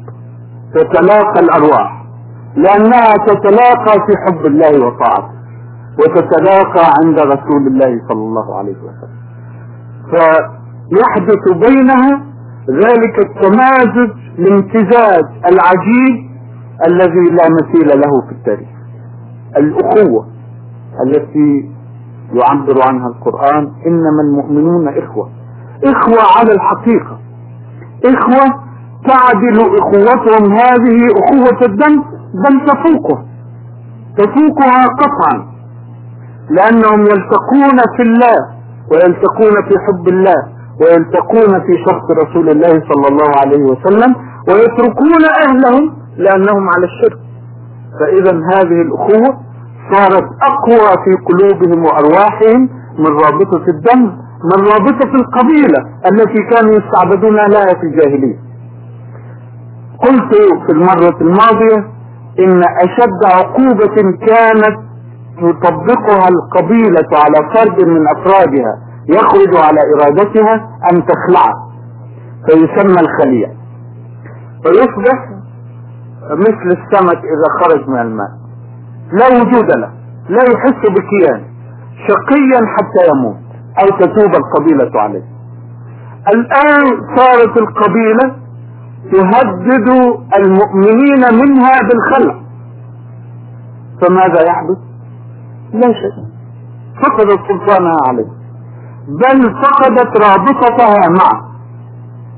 تتلاقى 0.75 1.41
الأرواح. 1.41 1.96
لأنها 2.57 3.13
تتلاقى 3.27 4.07
في 4.07 4.13
حب 4.27 4.47
الله 4.47 4.87
وطاعته 4.87 5.37
وتتلاقى 5.99 6.85
عند 7.05 7.19
رسول 7.19 7.67
الله 7.67 8.01
صلى 8.09 8.23
الله 8.23 8.59
عليه 8.59 8.77
وسلم. 8.77 9.17
فيحدث 10.11 11.69
بينها 11.69 12.23
ذلك 12.71 13.19
التمازج 13.19 14.11
الامتزاج 14.39 15.25
العجيب 15.51 16.27
الذي 16.89 17.31
لا 17.31 17.45
مثيل 17.63 18.01
له 18.01 18.21
في 18.29 18.33
التاريخ. 18.33 18.69
الأخوة 19.57 20.27
التي 21.07 21.71
يعبر 22.33 22.83
عنها 22.89 23.09
القرآن 23.09 23.73
إنما 23.87 24.23
المؤمنون 24.29 24.89
إخوة. 24.89 25.29
إخوة 25.85 26.23
على 26.39 26.53
الحقيقة. 26.53 27.19
إخوة 28.05 28.67
تعدل 29.07 29.61
إخوتهم 29.79 30.53
هذه 30.53 31.09
أخوة 31.25 31.67
الدم 31.67 32.03
بل 32.35 32.67
تفوقه. 32.67 33.25
تفوقها 34.19 34.85
قطعا. 34.87 35.47
لأنهم 36.51 37.01
يلتقون 37.01 37.79
في 37.97 38.03
الله 38.03 38.37
ويلتقون 38.93 39.55
في 39.69 39.75
حب 39.87 40.09
الله 40.09 40.43
ويلتقون 40.81 41.61
في 41.61 41.85
شخص 41.87 42.11
رسول 42.23 42.49
الله 42.51 42.69
صلى 42.69 43.09
الله 43.09 43.31
عليه 43.41 43.63
وسلم 43.63 44.15
ويتركون 44.49 45.23
أهلهم 45.43 45.97
لأنهم 46.17 46.69
على 46.69 46.85
الشرك. 46.87 47.19
فاذا 48.01 48.33
هذه 48.55 48.83
الأخوة 48.83 49.39
صارت 49.93 50.25
أقوى 50.43 51.05
في 51.05 51.13
قلوبهم 51.27 51.85
وأرواحهم 51.85 52.69
من 52.99 53.07
رابطة 53.25 53.65
الدم 53.69 54.03
من 54.45 54.67
رابطة 54.67 55.15
القبيلة 55.15 55.81
التي 56.13 56.43
كانوا 56.51 56.73
يستعبدون 56.75 57.37
لها 57.37 57.75
في 57.75 57.83
الجاهلية. 57.83 58.39
قلت 60.03 60.35
في 60.67 60.73
المرة 60.73 61.17
الماضية 61.21 61.96
إن 62.39 62.63
أشد 62.65 63.25
عقوبة 63.25 63.97
كانت 64.27 64.79
تطبقها 65.39 66.29
القبيلة 66.29 67.09
على 67.13 67.51
فرد 67.55 67.89
من 67.89 68.09
أفرادها 68.09 68.79
يخرج 69.09 69.57
على 69.57 69.81
إرادتها 69.95 70.55
أن 70.93 71.03
تخلعه 71.07 71.55
فيسمى 72.47 73.01
الخلية 73.01 73.47
فيصبح 74.65 75.29
مثل 76.31 76.79
السمك 76.79 77.19
إذا 77.19 77.49
خرج 77.63 77.89
من 77.89 77.99
الماء. 78.01 78.31
لا 79.13 79.27
وجود 79.41 79.77
له 79.77 79.91
لا 80.29 80.43
يحس 80.53 80.91
بكيان 80.91 81.43
شقيا 82.09 82.67
حتى 82.77 83.11
يموت 83.11 83.37
أو 83.81 83.99
تتوب 83.99 84.35
القبيلة 84.35 85.01
عليه. 85.01 85.25
الآن 86.35 86.87
صارت 87.17 87.59
القبيلة 87.59 88.37
تهدد 89.13 89.89
المؤمنين 90.39 91.23
منها 91.43 91.81
بالخلع. 91.83 92.35
فماذا 94.01 94.43
يحدث؟ 94.47 94.79
لا 95.73 95.93
شيء. 95.93 96.27
فقدت 97.03 97.41
سلطانها 97.49 97.97
عليه. 98.07 98.27
بل 99.09 99.55
فقدت 99.63 100.23
رابطتها 100.23 101.09
معه. 101.09 101.51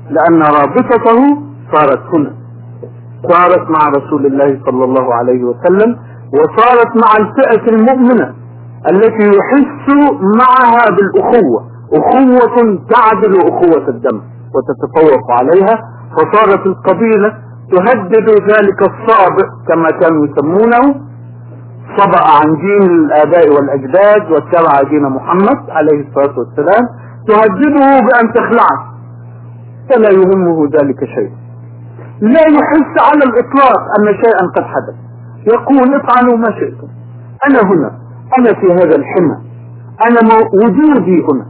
لأن 0.09 0.41
رابطته 0.41 1.37
صارت 1.71 2.15
هنا. 2.15 2.33
صارت 3.29 3.69
مع 3.69 3.89
رسول 3.89 4.25
الله 4.25 4.59
صلى 4.65 4.83
الله 4.83 5.13
عليه 5.13 5.43
وسلم 5.43 5.97
وصارت 6.33 6.97
مع 7.03 7.11
الفئة 7.19 7.75
المؤمنة 7.75 8.33
التي 8.91 9.37
يحس 9.37 9.93
معها 10.39 10.89
بالأخوة. 10.95 11.69
أخوة 11.93 12.79
تعدل 12.89 13.39
أخوة 13.41 13.87
الدم 13.89 14.21
وتتفوق 14.55 15.31
عليها 15.31 15.98
فصارت 16.17 16.65
القبيلة 16.65 17.33
تهدد 17.71 18.29
ذلك 18.29 18.81
الصابئ 18.81 19.47
كما 19.67 19.89
كانوا 19.89 20.25
يسمونه 20.25 21.09
صبأ 21.97 22.27
عن 22.27 22.55
دين 22.55 22.81
الآباء 22.81 23.53
والأجداد 23.55 24.31
واتبع 24.31 24.89
دين 24.89 25.03
محمد 25.03 25.69
عليه 25.69 26.07
الصلاة 26.07 26.39
والسلام 26.39 26.87
تهدده 27.27 27.99
بأن 27.99 28.33
تخلعه. 28.33 28.93
فلا 29.89 30.09
يهمه 30.09 30.65
ذلك 30.65 31.05
شيء. 31.05 31.31
لا 32.21 32.41
يحس 32.41 33.11
على 33.11 33.23
الإطلاق 33.23 33.79
أن 33.99 34.05
شيئا 34.05 34.47
قد 34.55 34.63
حدث. 34.63 34.95
يقول 35.53 35.95
افعلوا 35.95 36.37
ما 36.37 36.51
شئتم. 36.51 36.87
أنا 37.47 37.71
هنا. 37.71 37.91
أنا 38.37 38.53
في 38.53 38.73
هذا 38.73 38.95
الحمى. 38.95 39.37
أنا 40.07 40.19
وجودي 40.53 41.23
هنا. 41.23 41.45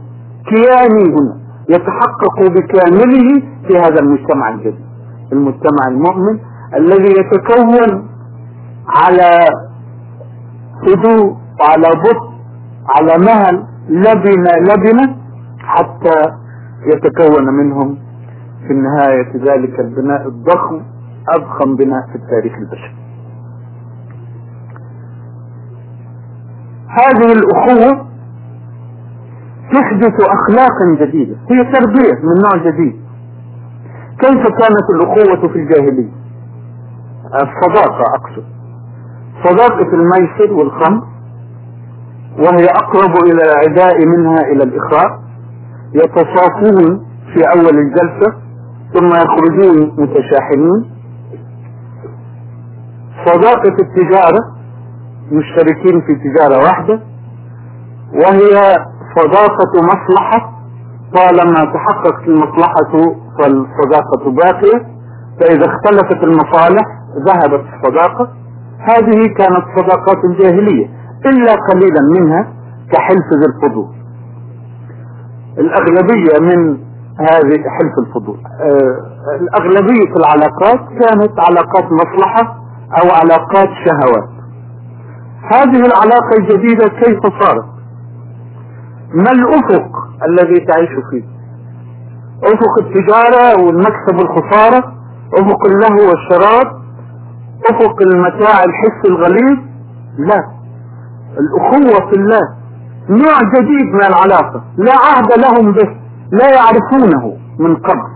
كياني 0.46 1.14
هنا. 1.14 1.39
يتحقق 1.74 2.40
بكامله 2.40 3.42
في 3.68 3.78
هذا 3.78 4.00
المجتمع 4.00 4.48
الجديد. 4.48 4.84
المجتمع 5.32 5.88
المؤمن 5.88 6.38
الذي 6.76 7.12
يتكون 7.20 8.08
على 8.88 9.46
هدوء 10.82 11.36
وعلى 11.60 11.88
بطء 12.00 12.30
على 12.94 13.18
مهل 13.26 13.64
لبنة 13.88 14.50
لبنة 14.60 15.16
حتى 15.58 16.32
يتكون 16.86 17.54
منهم 17.54 17.98
في 18.66 18.72
النهاية 18.72 19.32
ذلك 19.36 19.80
البناء 19.80 20.28
الضخم 20.28 20.80
أضخم 21.28 21.76
بناء 21.76 22.06
في 22.12 22.14
التاريخ 22.14 22.52
البشري. 22.58 22.94
هذه 26.88 27.32
الأخوة 27.32 28.06
تحدث 29.72 30.14
أخلاقا 30.20 30.96
جديدة. 31.00 31.36
هي 31.50 31.64
تربية 31.64 32.12
من 32.22 32.34
نوع 32.42 32.70
جديد. 32.70 33.00
كيف 34.18 34.42
كانت 34.46 34.86
الأخوة 34.94 35.48
في 35.52 35.58
الجاهلية؟ 35.58 36.12
الصداقة 37.34 38.04
أقصد. 38.14 38.44
صداقة 39.44 39.88
الميسر 39.92 40.52
والخمر 40.52 41.02
وهي 42.38 42.66
أقرب 42.66 43.14
إلى 43.24 43.42
العداء 43.52 44.06
منها 44.06 44.38
إلى 44.52 44.62
الإخاء 44.64 45.20
يتصافون 45.94 47.06
في 47.34 47.40
أول 47.48 47.78
الجلسة 47.78 48.32
ثم 48.94 49.06
يخرجون 49.08 49.92
متشاحنين. 49.98 50.90
صداقة 53.26 53.76
التجارة 53.80 54.40
مشتركين 55.32 56.00
في 56.00 56.14
تجارة 56.14 56.58
واحدة 56.62 57.00
وهي 58.14 58.76
صداقة 59.16 59.72
مصلحة 59.82 60.52
طالما 61.14 61.72
تحققت 61.74 62.28
المصلحة 62.28 62.92
فالصداقة 63.38 64.30
باقية 64.30 64.86
فإذا 65.40 65.66
اختلفت 65.66 66.24
المصالح 66.24 66.84
ذهبت 67.26 67.64
الصداقة 67.74 68.28
هذه 68.78 69.26
كانت 69.38 69.64
صداقات 69.78 70.24
الجاهلية 70.24 70.86
إلا 71.26 71.52
قليلا 71.54 72.00
منها 72.20 72.52
كحلف 72.92 73.26
ذي 73.32 73.46
الفضول. 73.56 73.88
الأغلبية 75.58 76.38
من 76.40 76.78
هذه 77.18 77.62
حلف 77.78 77.98
الفضول. 77.98 78.38
آه 78.60 79.36
الأغلبية 79.40 80.16
العلاقات 80.16 80.80
كانت 81.00 81.32
علاقات 81.48 81.84
مصلحة 81.92 82.56
أو 83.02 83.10
علاقات 83.10 83.68
شهوات. 83.86 84.28
هذه 85.52 85.80
العلاقة 85.86 86.36
الجديدة 86.38 86.88
كيف 86.88 87.20
صارت؟ 87.42 87.64
ما 89.14 89.30
الأفق 89.32 89.90
الذي 90.28 90.60
تعيش 90.66 90.88
فيه؟ 91.10 91.22
أفق 92.44 92.78
التجارة 92.80 93.64
والمكسب 93.66 94.14
والخسارة 94.18 94.92
أفق 95.38 95.66
اللهو 95.66 96.08
والشراب 96.10 96.80
أفق 97.70 98.02
المتاع 98.02 98.64
الحس 98.64 99.00
الغليظ؟ 99.08 99.58
لا. 100.18 100.44
الأخوة 101.38 102.10
في 102.10 102.16
الله 102.16 102.40
نوع 103.08 103.38
جديد 103.54 103.94
من 103.94 104.04
العلاقة 104.04 104.64
لا 104.76 104.92
عهد 105.06 105.32
لهم 105.44 105.72
به 105.72 105.88
لا 106.32 106.46
يعرفونه 106.54 107.36
من 107.58 107.76
قبل 107.76 108.10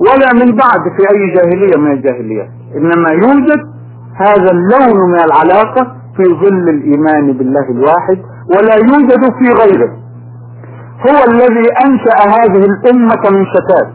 ولا 0.00 0.32
من 0.32 0.56
بعد 0.56 0.82
في 0.96 1.02
أي 1.14 1.34
جاهلية 1.34 1.76
من 1.78 1.92
الجاهليات. 1.92 2.48
إنما 2.76 3.10
يوجد 3.10 3.66
هذا 4.14 4.50
اللون 4.50 5.10
من 5.10 5.20
العلاقة 5.20 5.92
في 6.16 6.24
ظل 6.24 6.68
الإيمان 6.68 7.32
بالله 7.32 7.70
الواحد 7.70 8.18
ولا 8.56 8.74
يوجد 8.74 9.20
في 9.38 9.52
غيره. 9.62 9.90
هو 11.08 11.24
الذي 11.32 11.66
أنشأ 11.86 12.18
هذه 12.28 12.64
الأمة 12.64 13.30
من 13.38 13.44
شتات. 13.46 13.88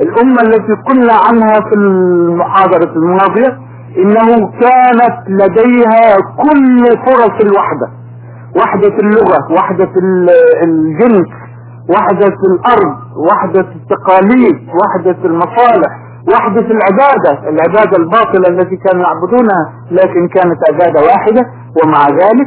الأمة 0.00 0.42
التي 0.42 0.72
قلنا 0.88 1.12
عنها 1.28 1.60
في 1.68 1.74
المحاضرة 1.74 2.92
الماضية 2.96 3.58
إنه 3.98 4.50
كانت 4.60 5.16
لديها 5.28 6.16
كل 6.42 6.84
فرص 7.06 7.40
الوحدة. 7.44 7.88
وحدة 8.56 8.98
اللغة 8.98 9.52
وحدة 9.52 9.88
الجنس 10.62 11.26
وحدة 11.90 12.34
الأرض 12.50 12.96
وحدة 13.30 13.60
التقاليد 13.60 14.68
وحدة 14.80 15.24
المصالح 15.24 15.90
وحدة 16.32 16.66
العبادة. 16.66 17.48
العبادة 17.48 17.96
الباطلة 17.98 18.48
التي 18.48 18.76
كانوا 18.76 19.02
يعبدونها 19.04 19.72
لكن 19.90 20.28
كانت 20.28 20.58
عبادة 20.72 21.00
واحدة 21.06 21.42
ومع 21.82 22.08
ذلك 22.08 22.46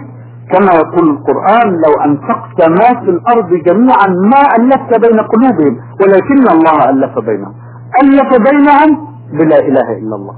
كما 0.52 0.74
يقول 0.74 1.10
القرآن 1.10 1.70
لو 1.72 1.94
أنفقت 2.06 2.70
ما 2.70 3.00
في 3.00 3.10
الأرض 3.10 3.50
جميعا 3.54 4.08
ما 4.08 4.42
ألفت 4.60 5.08
بين 5.08 5.20
قلوبهم 5.20 5.78
ولكن 6.02 6.48
الله 6.52 6.90
ألف 6.90 7.20
بينهم. 7.20 7.54
ألف 8.04 8.30
بينهم 8.50 9.08
بلا 9.32 9.60
إله 9.60 9.98
إلا 9.98 10.16
الله. 10.16 10.36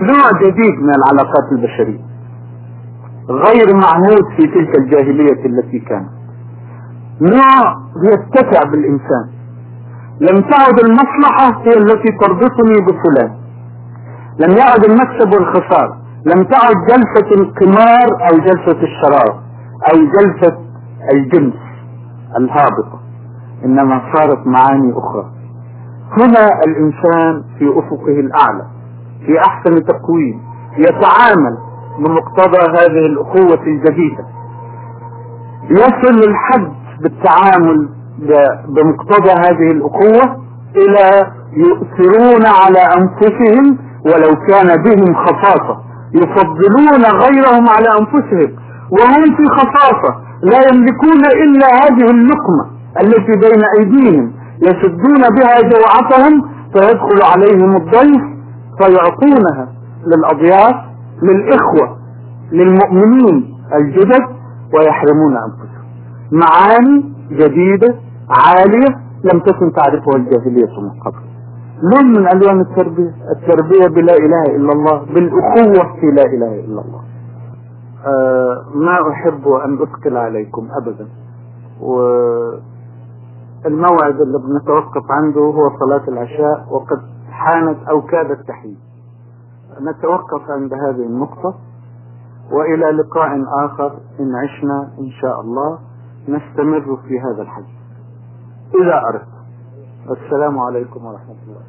نوع 0.00 0.30
جديد 0.42 0.74
من 0.82 0.90
العلاقات 0.94 1.52
البشرية 1.52 2.00
غير 3.28 3.76
معهود 3.76 4.24
في 4.36 4.46
تلك 4.46 4.78
الجاهلية 4.78 5.46
التي 5.46 5.78
كانت. 5.78 6.08
نوع 7.20 7.76
يتسع 8.12 8.70
بالإنسان. 8.70 9.28
لم 10.20 10.40
تعد 10.40 10.80
المصلحة 10.84 11.62
هي 11.64 11.78
التي 11.78 12.12
تربطني 12.20 12.80
بفلان. 12.86 13.32
لم 14.38 14.56
يعد 14.56 14.84
المكسب 14.84 15.32
والخسارة 15.34 16.01
لم 16.26 16.42
تعد 16.44 16.74
جلسة 16.88 17.42
القمار 17.42 18.28
أو 18.30 18.38
جلسة 18.38 18.82
الشراب 18.82 19.40
أو 19.92 19.98
جلسة 19.98 20.58
الجنس 21.12 21.54
الهابطة 22.38 23.00
إنما 23.64 24.02
صارت 24.14 24.46
معاني 24.46 24.92
أخرى. 24.98 25.26
هنا 26.18 26.48
الإنسان 26.66 27.44
في 27.58 27.68
أفقه 27.78 28.20
الأعلى 28.20 28.66
في 29.26 29.38
أحسن 29.40 29.84
تقويم 29.84 30.40
يتعامل 30.78 31.58
بمقتضى 31.98 32.58
هذه 32.78 33.06
الأخوة 33.06 33.62
الجديدة. 33.66 34.24
يصل 35.70 36.28
الحد 36.28 36.72
بالتعامل 37.00 37.88
بمقتضى 38.68 39.30
هذه 39.30 39.70
الأخوة 39.70 40.42
إلى 40.76 41.32
يؤثرون 41.56 42.46
على 42.46 42.78
أنفسهم 42.78 43.78
ولو 44.06 44.36
كان 44.48 44.82
بهم 44.82 45.14
خصاصة. 45.14 45.91
يفضلون 46.14 47.04
غيرهم 47.04 47.68
على 47.68 47.88
أنفسهم. 48.00 48.56
وهم 48.90 49.36
في 49.36 49.44
خصاصة 49.48 50.14
لا 50.42 50.58
يملكون 50.68 51.24
إلا 51.26 51.66
هذه 51.66 52.10
اللقمة 52.10 52.64
التي 53.02 53.32
بين 53.32 53.62
أيديهم. 53.78 54.32
يسدون 54.62 55.20
بها 55.20 55.60
جوعتهم 55.60 56.42
فيدخل 56.72 57.22
عليهم 57.32 57.76
الضيف 57.76 58.22
فيعطونها 58.78 59.68
للأضياف 60.06 60.74
للإخوة 61.22 61.96
للمؤمنين 62.52 63.54
الجدد 63.74 64.22
ويحرمون 64.74 65.36
أنفسهم. 65.36 65.82
معاني 66.32 67.12
جديدة 67.30 67.94
عالية 68.30 68.88
لم 69.24 69.40
تكن 69.40 69.72
تعرفها 69.72 70.16
الجاهلية 70.16 70.80
من 70.80 71.00
قبل. 71.04 71.31
لون 71.82 72.06
من 72.06 72.28
ألوان 72.28 72.60
التربية؟ 72.60 73.14
التربية 73.36 73.86
بلا 73.86 74.14
إله 74.16 74.56
إلا 74.56 74.72
الله 74.72 74.98
بالأخوة 75.14 76.00
في 76.00 76.06
لا 76.06 76.22
إله 76.22 76.60
إلا 76.64 76.80
الله. 76.80 77.02
آه 78.06 78.64
ما 78.74 79.10
أحب 79.10 79.48
أن 79.48 79.82
أثقل 79.82 80.16
عليكم 80.16 80.68
ابدا. 80.82 81.08
والموعد 81.80 82.50
اللي 84.20 84.38
بنتوقف 84.38 85.10
عنده 85.10 85.40
هو 85.40 85.70
صلاة 85.78 86.08
العشاء 86.08 86.66
وقد 86.70 87.00
حانت 87.30 87.88
أو 87.88 88.02
كادت 88.02 88.48
تحين 88.48 88.76
نتوقف 89.80 90.50
عند 90.50 90.74
هذه 90.74 91.06
النقطة 91.06 91.54
وإلى 92.52 92.86
لقاء 92.90 93.44
آخر 93.64 93.92
إن 94.20 94.32
عشنا 94.34 94.90
إن 94.98 95.10
شاء 95.10 95.40
الله. 95.40 95.78
نستمر 96.28 96.96
في 97.08 97.20
هذا 97.20 97.42
الحديث. 97.42 97.76
إذا 98.82 99.02
أردت. 99.08 99.32
السلام 100.10 100.58
عليكم 100.58 101.04
ورحمة 101.04 101.36
الله. 101.46 101.62